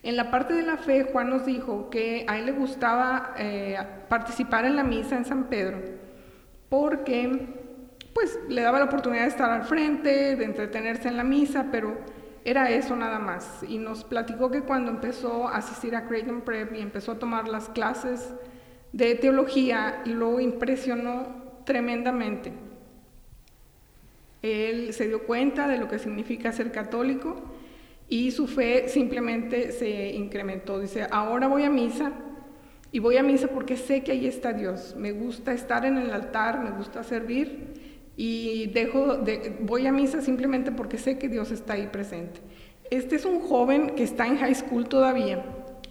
[0.03, 3.79] En la parte de la fe, Juan nos dijo que a él le gustaba eh,
[4.11, 5.79] participar en la misa en San Pedro,
[6.69, 7.55] porque
[8.13, 11.97] pues le daba la oportunidad de estar al frente, de entretenerse en la misa, pero
[12.45, 13.65] era eso nada más.
[13.67, 17.49] Y nos platicó que cuando empezó a asistir a Creighton Prep y empezó a tomar
[17.49, 18.35] las clases
[18.93, 22.66] de teología, lo impresionó tremendamente
[24.47, 27.43] él se dio cuenta de lo que significa ser católico
[28.09, 30.79] y su fe simplemente se incrementó.
[30.79, 32.13] Dice, ahora voy a misa
[32.93, 34.95] y voy a misa porque sé que ahí está Dios.
[34.97, 37.75] Me gusta estar en el altar, me gusta servir
[38.17, 42.41] y dejo de, voy a misa simplemente porque sé que Dios está ahí presente.
[42.91, 45.45] Este es un joven que está en high school todavía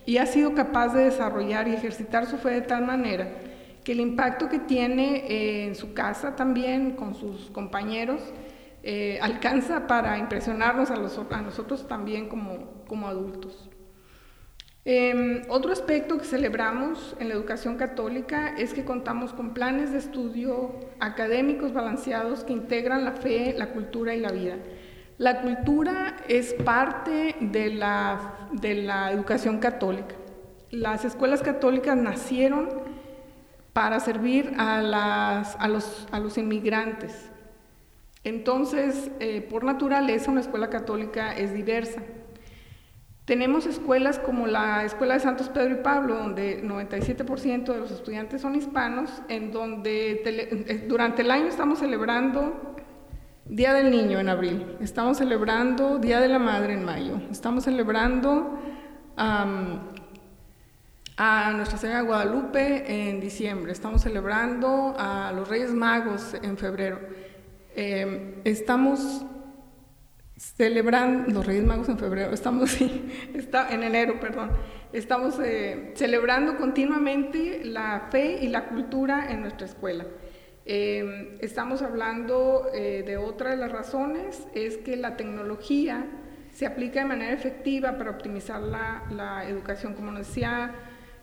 [0.06, 3.28] y ha sido capaz de desarrollar y ejercitar su fe de tal manera
[3.84, 8.22] que el impacto que tiene en su casa también con sus compañeros
[8.88, 13.68] eh, alcanza para impresionarnos a, nosotros también como, adultos.
[14.86, 19.98] Em, otro aspecto que celebramos en la educación católica es que contamos con planes de
[19.98, 24.58] estudio académicos balanceados que integran la fe, la cultura y la vida.
[25.18, 30.14] La cultura es parte de la, educación católica.
[30.70, 32.70] Las escuelas católicas nacieron
[33.74, 34.84] para servir a
[36.20, 37.32] los inmigrantes,
[38.26, 42.02] entonces, eh, por naturaleza, una escuela católica es diversa.
[43.26, 48.42] Tenemos escuelas como la Escuela de Santos Pedro y Pablo, donde 97% de los estudiantes
[48.42, 52.76] son hispanos, en donde eh, durante el año estamos celebrando
[53.46, 58.60] Día del Niño en abril, estamos celebrando Día de la Madre en mayo, estamos celebrando
[59.18, 59.46] a
[61.56, 67.25] Nuestra Señora Guadalupe en diciembre, estamos celebrando a los Reyes Magos en febrero.
[67.78, 69.26] Em, estamos
[70.38, 74.52] celebrando los Reyes Magos en febrero, estamos en enero, perdón,
[74.94, 80.06] estamos eh, celebrando continuamente la fe y la cultura en nuestra escuela.
[80.66, 86.06] Em, estamos hablando eh, de otra de las razones, es que la tecnología
[86.54, 89.96] se aplica de manera efectiva para optimizar la, educación.
[89.96, 90.74] Como nos decía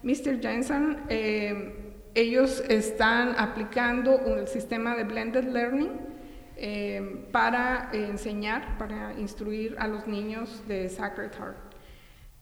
[0.03, 0.38] Mr.
[0.42, 1.72] Jensen, em,
[2.14, 6.12] ellos están aplicando un sistema de blended learning
[6.65, 11.57] eh, para enseñar, para instruir a los niños de Sacred Heart.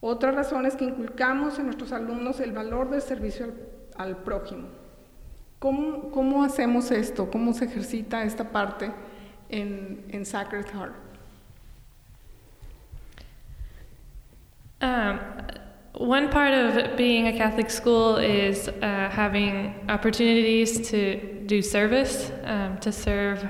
[0.01, 3.51] Otra razón es que inculcamos en nuestros alumnos el valor del servicio
[3.97, 4.69] al, prójimo.
[5.59, 7.31] ¿Cómo, ¿Cómo, hacemos esto?
[7.31, 8.93] ¿Cómo se ejercita esta parte
[9.49, 10.95] en, en Sacred Heart?
[14.83, 15.19] Um,
[15.95, 22.77] one part of being a Catholic school is uh, having opportunities to do service, um,
[22.81, 23.49] to serve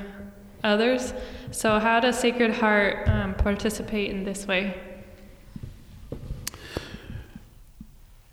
[0.63, 1.13] others.
[1.51, 4.79] So, how does Sacred Heart um, participate in this way?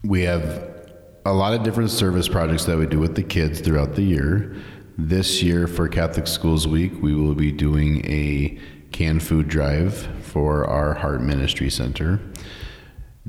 [0.04, 0.78] We have
[1.26, 4.56] a lot of different service projects that we do with the kids throughout the year.
[4.98, 8.58] This year, for Catholic Schools Week, we will be doing a
[8.92, 12.20] canned food drive for our Heart Ministry Center.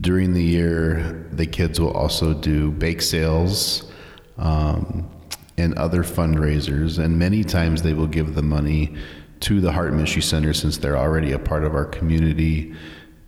[0.00, 3.90] During the year, the kids will also do bake sales
[4.38, 5.10] um,
[5.58, 8.94] and other fundraisers, and many times they will give the money
[9.40, 12.74] to the Heart Ministry Center since they're already a part of our community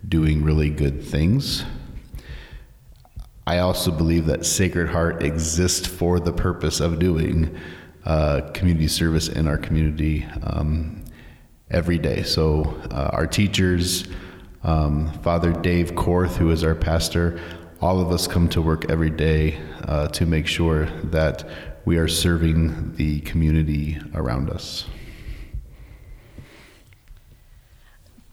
[0.07, 1.63] doing really good things.
[3.45, 7.57] I also believe that Sacred Heart exists for the purpose of doing
[8.05, 11.03] uh, community service in our community um,
[11.69, 12.23] every day.
[12.23, 14.07] So, uh, our teachers,
[14.63, 17.39] um, Father Dave Korth, who is our pastor,
[17.81, 21.47] all of us come to work every day uh, to make sure that
[21.85, 24.85] we are serving the community around us.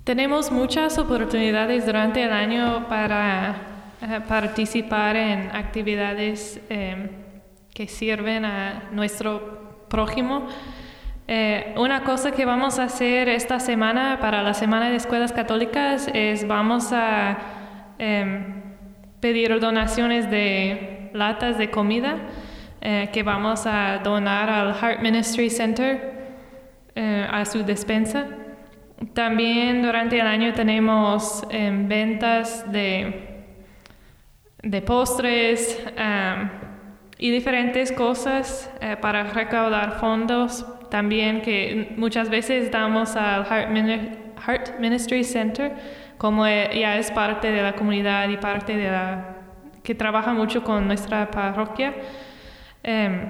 [0.05, 3.57] Tenemos muchas oportunidades durante el año para
[4.01, 7.11] uh, participar en actividades eh,
[7.75, 10.49] que sirven a nuestro prójimo.
[11.27, 16.09] Eh, una cosa que vamos a hacer esta semana para la Semana de Escuelas Católicas
[16.15, 17.37] es vamos a
[17.99, 18.47] eh,
[19.21, 22.17] pedir donaciones de latas de comida
[22.81, 26.19] eh, que vamos a donar al Heart Ministry Center
[27.31, 28.27] a su despensa.
[29.15, 33.45] También durante el año tenemos ventas de,
[34.65, 35.81] de postres
[37.19, 38.69] y diferentes cosas
[39.01, 45.75] para recaudar fondos también que muchas veces damos al Heart, Ministry Center,
[46.17, 49.37] como ya es parte de la comunidad y parte de la
[49.83, 51.95] que trabaja mucho con nuestra parroquia.
[52.91, 53.29] Em,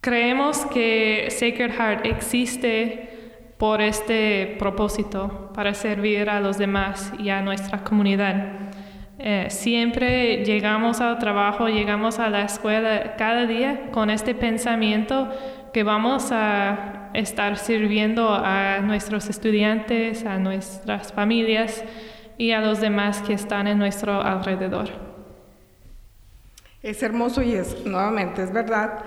[0.00, 3.10] creemos que Sacred Heart existe
[3.58, 8.70] por este propósito, para servir a los demás y a nuestra comunidad.
[9.18, 15.28] Eh, siempre llegamos al trabajo, llegamos a la escuela cada día con este pensamiento
[15.74, 21.84] que vamos a estar sirviendo a nuestros estudiantes, a nuestras familias
[22.38, 25.05] y a los demás que están en nuestro alrededor.
[26.86, 29.00] Es hermoso y es, nuevamente, es verdad.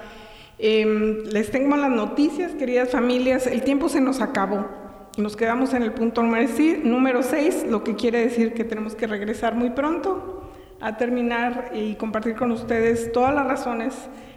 [0.58, 3.48] Em, les tengo las noticias, queridas familias.
[3.48, 4.68] El tiempo se nos acabó.
[5.16, 9.56] Nos quedamos en el punto número 6, lo que quiere decir que tenemos que regresar
[9.56, 10.52] muy pronto
[10.82, 13.96] a terminar y compartir con ustedes todas las razones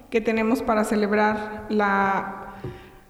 [0.09, 2.55] que tenemos para celebrar la,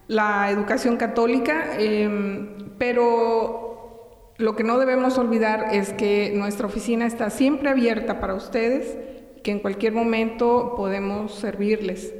[0.09, 7.29] la educación católica, em, pero lo que no debemos olvidar es que nuestra oficina está
[7.29, 8.97] siempre abierta para ustedes,
[9.43, 12.15] que en cualquier momento podemos servirles.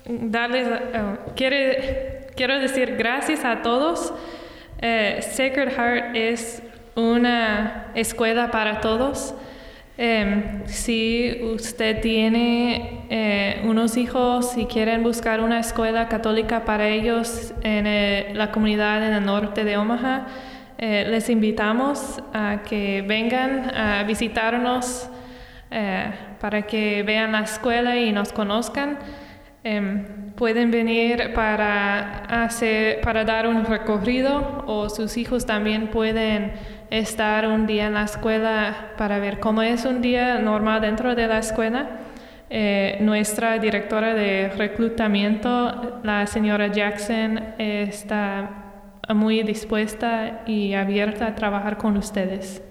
[0.06, 4.12] darles, uh, quiero, quiero decir gracias a todos
[4.78, 6.62] Eh, Sacred Heart es
[6.96, 9.34] una escuela para todos.
[9.98, 17.54] Em, si usted tiene eh, unos hijos y quieren buscar una escuela católica para ellos
[17.62, 20.26] en la comunidad en el norte de Omaha,
[20.76, 25.08] eh, les invitamos a que vengan a visitarnos
[25.70, 28.98] eh, para que vean la escuela y nos conozcan.
[29.64, 30.04] Em,
[30.36, 36.52] pueden venir para, hacer, para dar un recorrido o sus hijos también pueden
[36.90, 41.26] estar un día en la escuela para ver cómo es un día normal dentro de
[41.26, 42.00] la escuela.
[42.48, 48.66] Eh, nuestra directora de reclutamiento, la señora Jackson, está
[49.14, 52.62] muy dispuesta y abierta a trabajar con ustedes.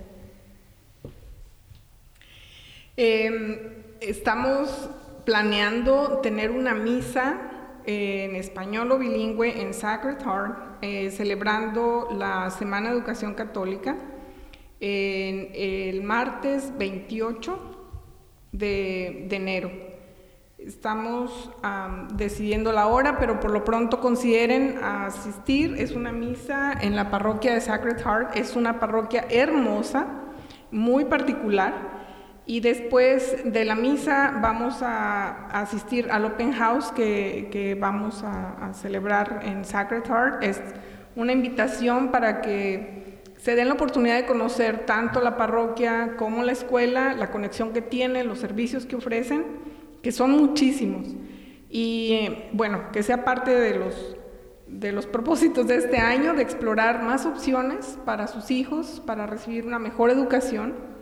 [2.97, 3.59] Em,
[3.99, 4.89] estamos
[5.26, 7.38] planeando tener una misa
[7.86, 13.97] en español o bilingüe en Sacred Heart, eh, celebrando la Semana de Educación Católica
[14.79, 17.59] en el martes 28
[18.51, 19.71] de, enero.
[20.59, 21.49] Estamos
[22.13, 25.73] decidiendo la hora, pero por lo pronto consideren asistir.
[25.79, 28.36] Es una misa en la parroquia de Sacred Heart.
[28.36, 30.05] Es una parroquia hermosa,
[30.69, 31.94] muy particular.
[32.47, 39.41] Y después de la misa vamos a, asistir al Open House que, vamos a, celebrar
[39.43, 40.43] en Sacred Heart.
[40.43, 40.61] Es
[41.15, 46.51] una invitación para que se den la oportunidad de conocer tanto la parroquia como la
[46.51, 49.43] escuela, la conexión que tiene, los servicios que ofrecen,
[50.03, 51.15] que son muchísimos.
[51.69, 54.17] Y eh, bueno, que sea parte de los,
[54.67, 59.65] de los propósitos de este año, de explorar más opciones para sus hijos, para recibir
[59.65, 60.94] una mejor educación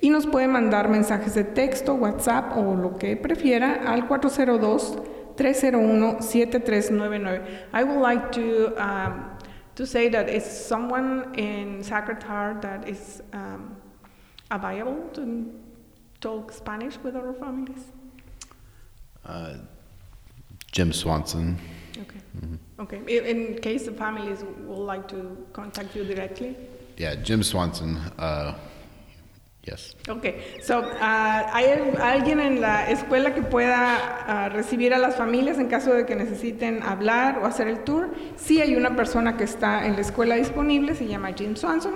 [0.01, 4.97] y nos puede mandar mensajes de texto, WhatsApp o lo que prefiera al 402
[5.37, 7.59] 301 7399.
[7.72, 9.30] I would like to um,
[9.74, 13.76] to say that it's someone in Sacred Heart that is um,
[14.51, 15.53] available to
[16.20, 17.93] talk Spanish with our families.
[19.24, 19.55] Uh,
[20.72, 21.59] Jim Swanson.
[21.99, 22.20] Okay.
[22.39, 22.82] Mm-hmm.
[22.82, 23.28] Okay.
[23.28, 26.57] In case the families would like to contact you directly.
[26.97, 27.97] Yeah, Jim Swanson.
[28.18, 28.55] Uh,
[29.67, 29.97] Yes.
[30.09, 30.25] Ok,
[30.62, 31.67] so, uh, ¿hay
[32.01, 36.14] alguien en la escuela que pueda uh, recibir a las familias en caso de que
[36.14, 38.11] necesiten hablar o hacer el tour?
[38.37, 41.95] Sí hay una persona que está en la escuela disponible, se llama Jim Swanson,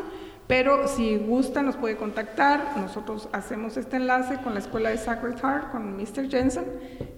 [0.48, 5.36] pero si gusta nos puede contactar, nosotros hacemos este enlace con la escuela de Sacred
[5.38, 6.28] Heart, con Mr.
[6.28, 6.64] Jensen,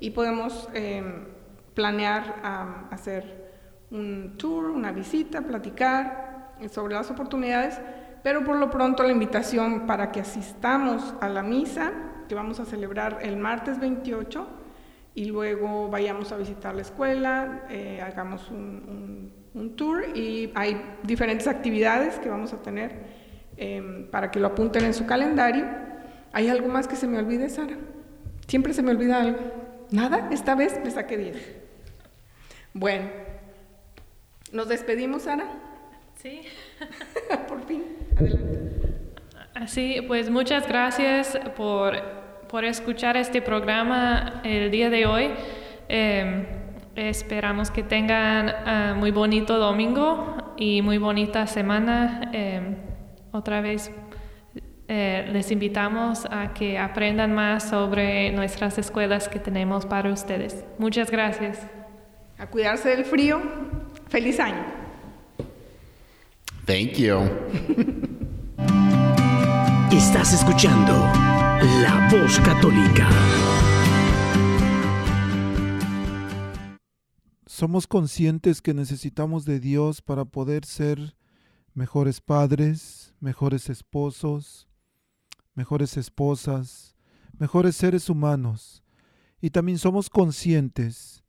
[0.00, 1.28] y podemos em,
[1.72, 3.42] planear um, hacer
[3.90, 7.80] un tour, una visita, platicar sobre las oportunidades
[8.22, 11.92] pero por lo pronto la invitación para que asistamos a la misa
[12.28, 14.48] que vamos a celebrar el martes 28
[15.14, 19.42] y luego vayamos a visitar la escuela, eh, hagamos un,
[19.76, 23.04] tour y hay diferentes actividades que vamos a tener
[23.56, 25.66] em, para que lo apunten en su calendario.
[26.32, 27.76] ¿Hay algo más que se me olvide, Sara?
[28.46, 29.38] Siempre se me olvida algo.
[29.90, 30.28] ¿Nada?
[30.30, 31.56] Esta vez me saqué 10.
[32.72, 33.10] Bueno,
[34.52, 35.44] ¿nos despedimos, Sara?
[36.16, 36.42] Sí.
[37.48, 37.84] Por fin,
[38.16, 38.72] adelante.
[39.54, 41.94] Así, pues muchas gracias por,
[42.48, 45.30] por escuchar este programa el día de hoy.
[45.88, 46.46] Em,
[46.96, 52.30] esperamos que tengan uh, muy bonito domingo y muy bonita semana.
[52.32, 52.76] Em,
[53.30, 53.92] otra vez
[54.88, 60.64] eh, les invitamos a que aprendan más sobre nuestras escuelas que tenemos para ustedes.
[60.78, 61.66] Muchas gracias.
[62.38, 63.40] A cuidarse del frío.
[64.08, 64.81] Feliz año.
[66.64, 67.18] Thank you.
[69.90, 73.10] Estás escuchando La Voz Católica.
[77.46, 81.16] Somos conscientes que necesitamos de Dios para poder ser
[81.74, 84.68] mejores padres, mejores esposos,
[85.56, 86.94] mejores esposas,
[87.36, 88.84] mejores seres humanos.
[89.40, 91.24] Y también somos conscientes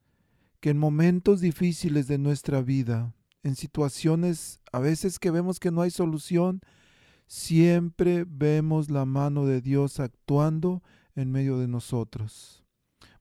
[0.59, 5.81] que en momentos difíciles de nuestra vida, en situaciones a veces que vemos que no
[5.81, 6.61] hay solución,
[7.27, 10.81] siempre vemos la mano de Dios actuando
[11.15, 12.63] en medio de nosotros.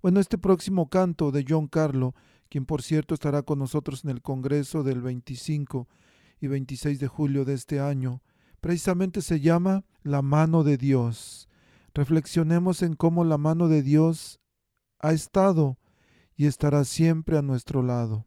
[0.00, 2.14] Bueno, este próximo canto de John Carlo,
[2.48, 5.88] quien por cierto estará con nosotros en el Congreso del 25
[6.40, 8.22] y 26 de julio de este año,
[8.60, 11.48] precisamente se llama La mano de Dios.
[11.94, 14.40] Reflexionemos en cómo la mano de Dios
[14.98, 15.78] ha estado
[16.36, 18.26] y estará siempre a nuestro lado,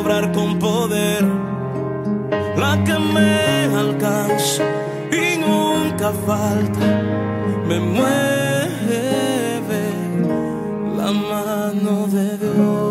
[4.59, 6.79] y nunca falta,
[7.67, 9.03] me mueve
[10.97, 12.90] la mano de Dios.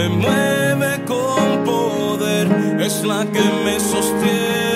[0.00, 4.69] me mueve con poder, es la que me sostiene.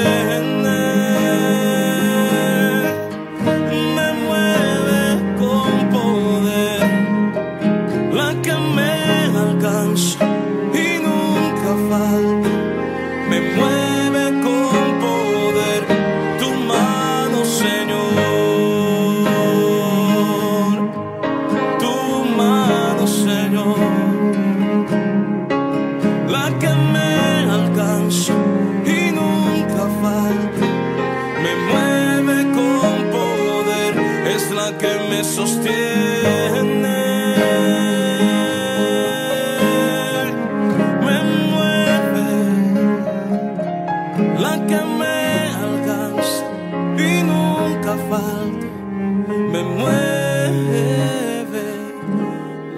[49.55, 50.84] Me mueve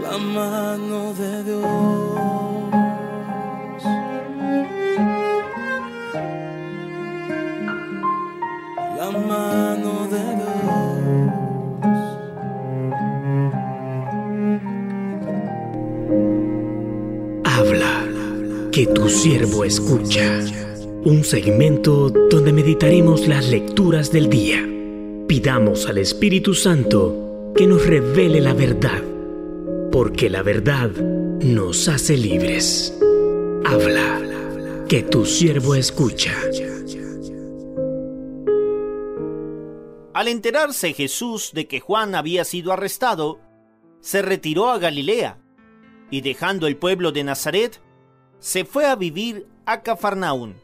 [0.02, 1.62] la mano de Dios.
[8.98, 10.56] La mano de Dios.
[17.44, 17.94] Habla,
[18.70, 20.40] que tu siervo escucha.
[21.04, 24.75] Un segmento donde meditaremos las lecturas del día
[25.26, 29.02] Pidamos al Espíritu Santo que nos revele la verdad,
[29.90, 32.96] porque la verdad nos hace libres.
[33.64, 36.32] Habla, que tu siervo escucha.
[40.14, 43.40] Al enterarse Jesús de que Juan había sido arrestado,
[43.98, 45.40] se retiró a Galilea
[46.08, 47.80] y dejando el pueblo de Nazaret,
[48.38, 50.54] se fue a vivir a Cafarnaún,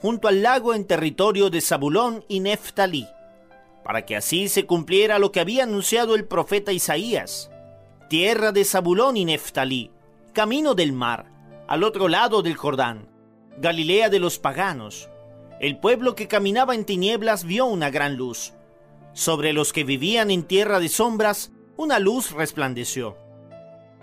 [0.00, 3.06] junto al lago en territorio de Zabulón y Neftalí
[3.84, 7.50] para que así se cumpliera lo que había anunciado el profeta Isaías.
[8.08, 9.90] Tierra de Zabulón y Neftalí,
[10.32, 11.30] camino del mar,
[11.68, 13.08] al otro lado del Jordán,
[13.58, 15.10] Galilea de los paganos.
[15.60, 18.54] El pueblo que caminaba en tinieblas vio una gran luz.
[19.12, 23.16] Sobre los que vivían en tierra de sombras, una luz resplandeció.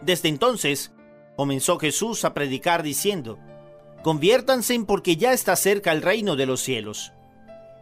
[0.01, 0.93] Desde entonces,
[1.35, 3.39] comenzó Jesús a predicar diciendo,
[4.03, 7.13] Conviértanse porque ya está cerca el reino de los cielos.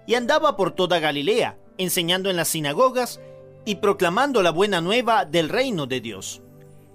[0.06, 3.22] Y andaba por toda Galilea, enseñando en las sinagogas
[3.66, 6.42] y proclamando la buena nueva del reino de Dios,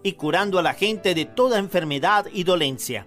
[0.03, 3.07] y curando a la gente de toda enfermedad y dolencia.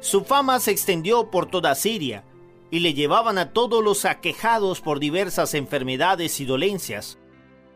[0.00, 2.24] Su fama se extendió por toda Siria,
[2.70, 7.18] y le llevaban a todos los aquejados por diversas enfermedades y dolencias,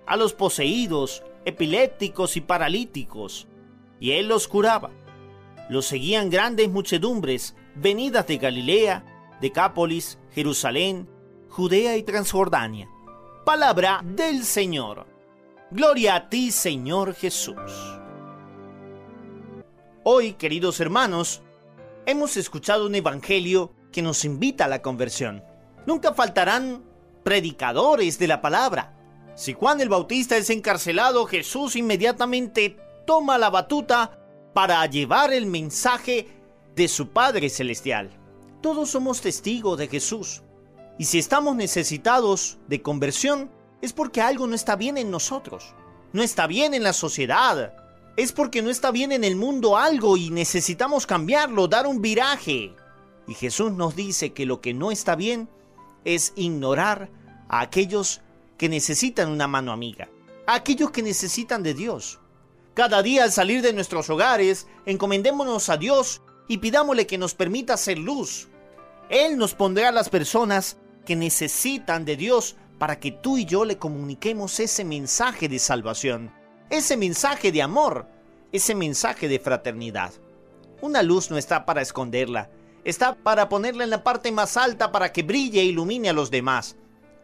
[0.06, 3.46] a los poseídos, epilépticos y paralíticos,
[4.00, 4.90] y él los curaba.
[5.68, 9.04] Los seguían grandes muchedumbres venidas de Galilea,
[9.42, 11.06] Decápolis, Jerusalén,
[11.50, 12.88] Judea y Transjordania
[13.44, 15.06] palabra del Señor.
[15.70, 17.56] Gloria a ti, Señor Jesús.
[20.04, 21.42] Hoy, queridos hermanos,
[22.06, 25.42] hemos escuchado un evangelio que nos invita a la conversión.
[25.86, 26.84] Nunca faltarán
[27.24, 28.96] predicadores de la palabra.
[29.34, 32.76] Si Juan el Bautista es encarcelado, Jesús inmediatamente
[33.06, 34.18] toma la batuta
[34.52, 36.28] para llevar el mensaje
[36.74, 38.10] de su Padre Celestial.
[38.60, 40.42] Todos somos testigos de Jesús.
[41.00, 45.74] Y si estamos necesitados de conversión, es porque algo no está bien en nosotros.
[46.12, 47.72] No está bien en la sociedad.
[48.18, 52.74] Es porque no está bien en el mundo algo y necesitamos cambiarlo, dar un viraje.
[53.26, 55.48] Y Jesús nos dice que lo que no está bien
[56.04, 57.08] es ignorar
[57.48, 58.20] a aquellos
[58.58, 60.10] que necesitan una mano amiga,
[60.46, 62.20] a aquellos que necesitan de Dios.
[62.74, 67.78] Cada día al salir de nuestros hogares, encomendémonos a Dios y pidámosle que nos permita
[67.78, 68.48] ser luz.
[69.08, 73.64] Él nos pondrá a las personas que necesitan de Dios para que tú y yo
[73.64, 76.32] le comuniquemos ese mensaje de salvación,
[76.70, 78.08] ese mensaje de amor,
[78.52, 80.12] ese mensaje de fraternidad.
[80.80, 82.50] Una luz no está para esconderla,
[82.84, 86.30] está para ponerla en la parte más alta para que brille e ilumine a los
[86.30, 86.76] demás.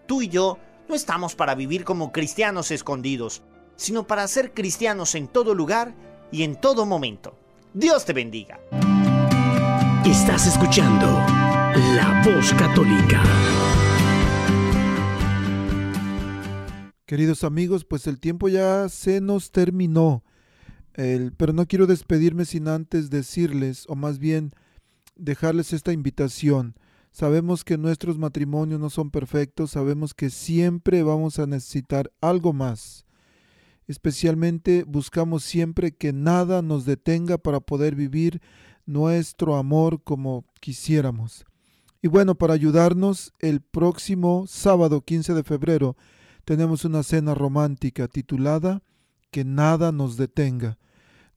[0.07, 0.59] Tú y yo
[0.89, 3.43] no estamos para vivir como cristianos escondidos,
[3.77, 5.95] sino para ser cristianos en todo lugar
[6.31, 7.37] y en todo momento.
[7.73, 8.61] Dios te bendiga.
[10.05, 11.07] Estás escuchando
[11.77, 13.23] La Voz Católica.
[17.05, 20.25] Queridos amigos, pues el tiempo ya se nos terminó,
[20.95, 24.53] pero no quiero despedirme sin antes decirles, o más bien
[25.17, 26.77] dejarles esta invitación.
[27.11, 33.05] Sabemos que nuestros matrimonios no son perfectos, sabemos que siempre vamos a necesitar algo más.
[33.87, 38.41] Especialmente buscamos siempre que nada nos detenga para poder vivir
[38.87, 41.45] nuestro amor como quisiéramos.
[42.03, 45.97] Y bueno, para ayudarnos, el próximo sábado 15 de febrero
[46.45, 48.83] tenemos una cena romántica titulada
[49.31, 50.79] Que nada nos detenga.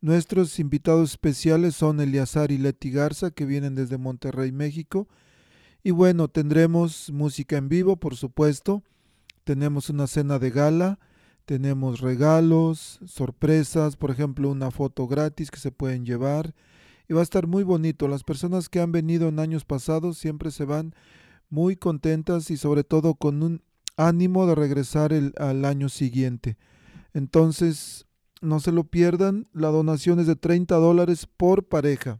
[0.02, 5.10] Nuestros invitados especiales son Eliazar y Leti Garza, que vienen desde Monterrey, México.
[5.84, 8.84] Y bueno, tendremos música en vivo, por supuesto.
[9.44, 11.00] Tenemos una cena de gala,
[11.46, 16.54] tenemos regalos, sorpresas, por ejemplo, una foto gratis que se pueden llevar.
[17.10, 18.08] Y va a estar muy bonito.
[18.08, 20.94] Las personas que han venido en años pasados siempre se van
[21.50, 23.64] muy contentas y sobre todo con un
[23.98, 26.58] ánimo de regresar al año siguiente.
[27.14, 28.06] Entonces,
[28.42, 32.20] no se lo pierdan, la donación es de 30 dólares por pareja.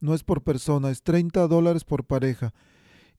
[0.00, 2.54] No es por persona, es 30 dólares por pareja.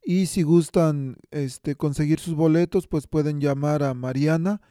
[0.04, 4.62] Y si gustan este, conseguir sus boletos, pues pueden llamar a Mariana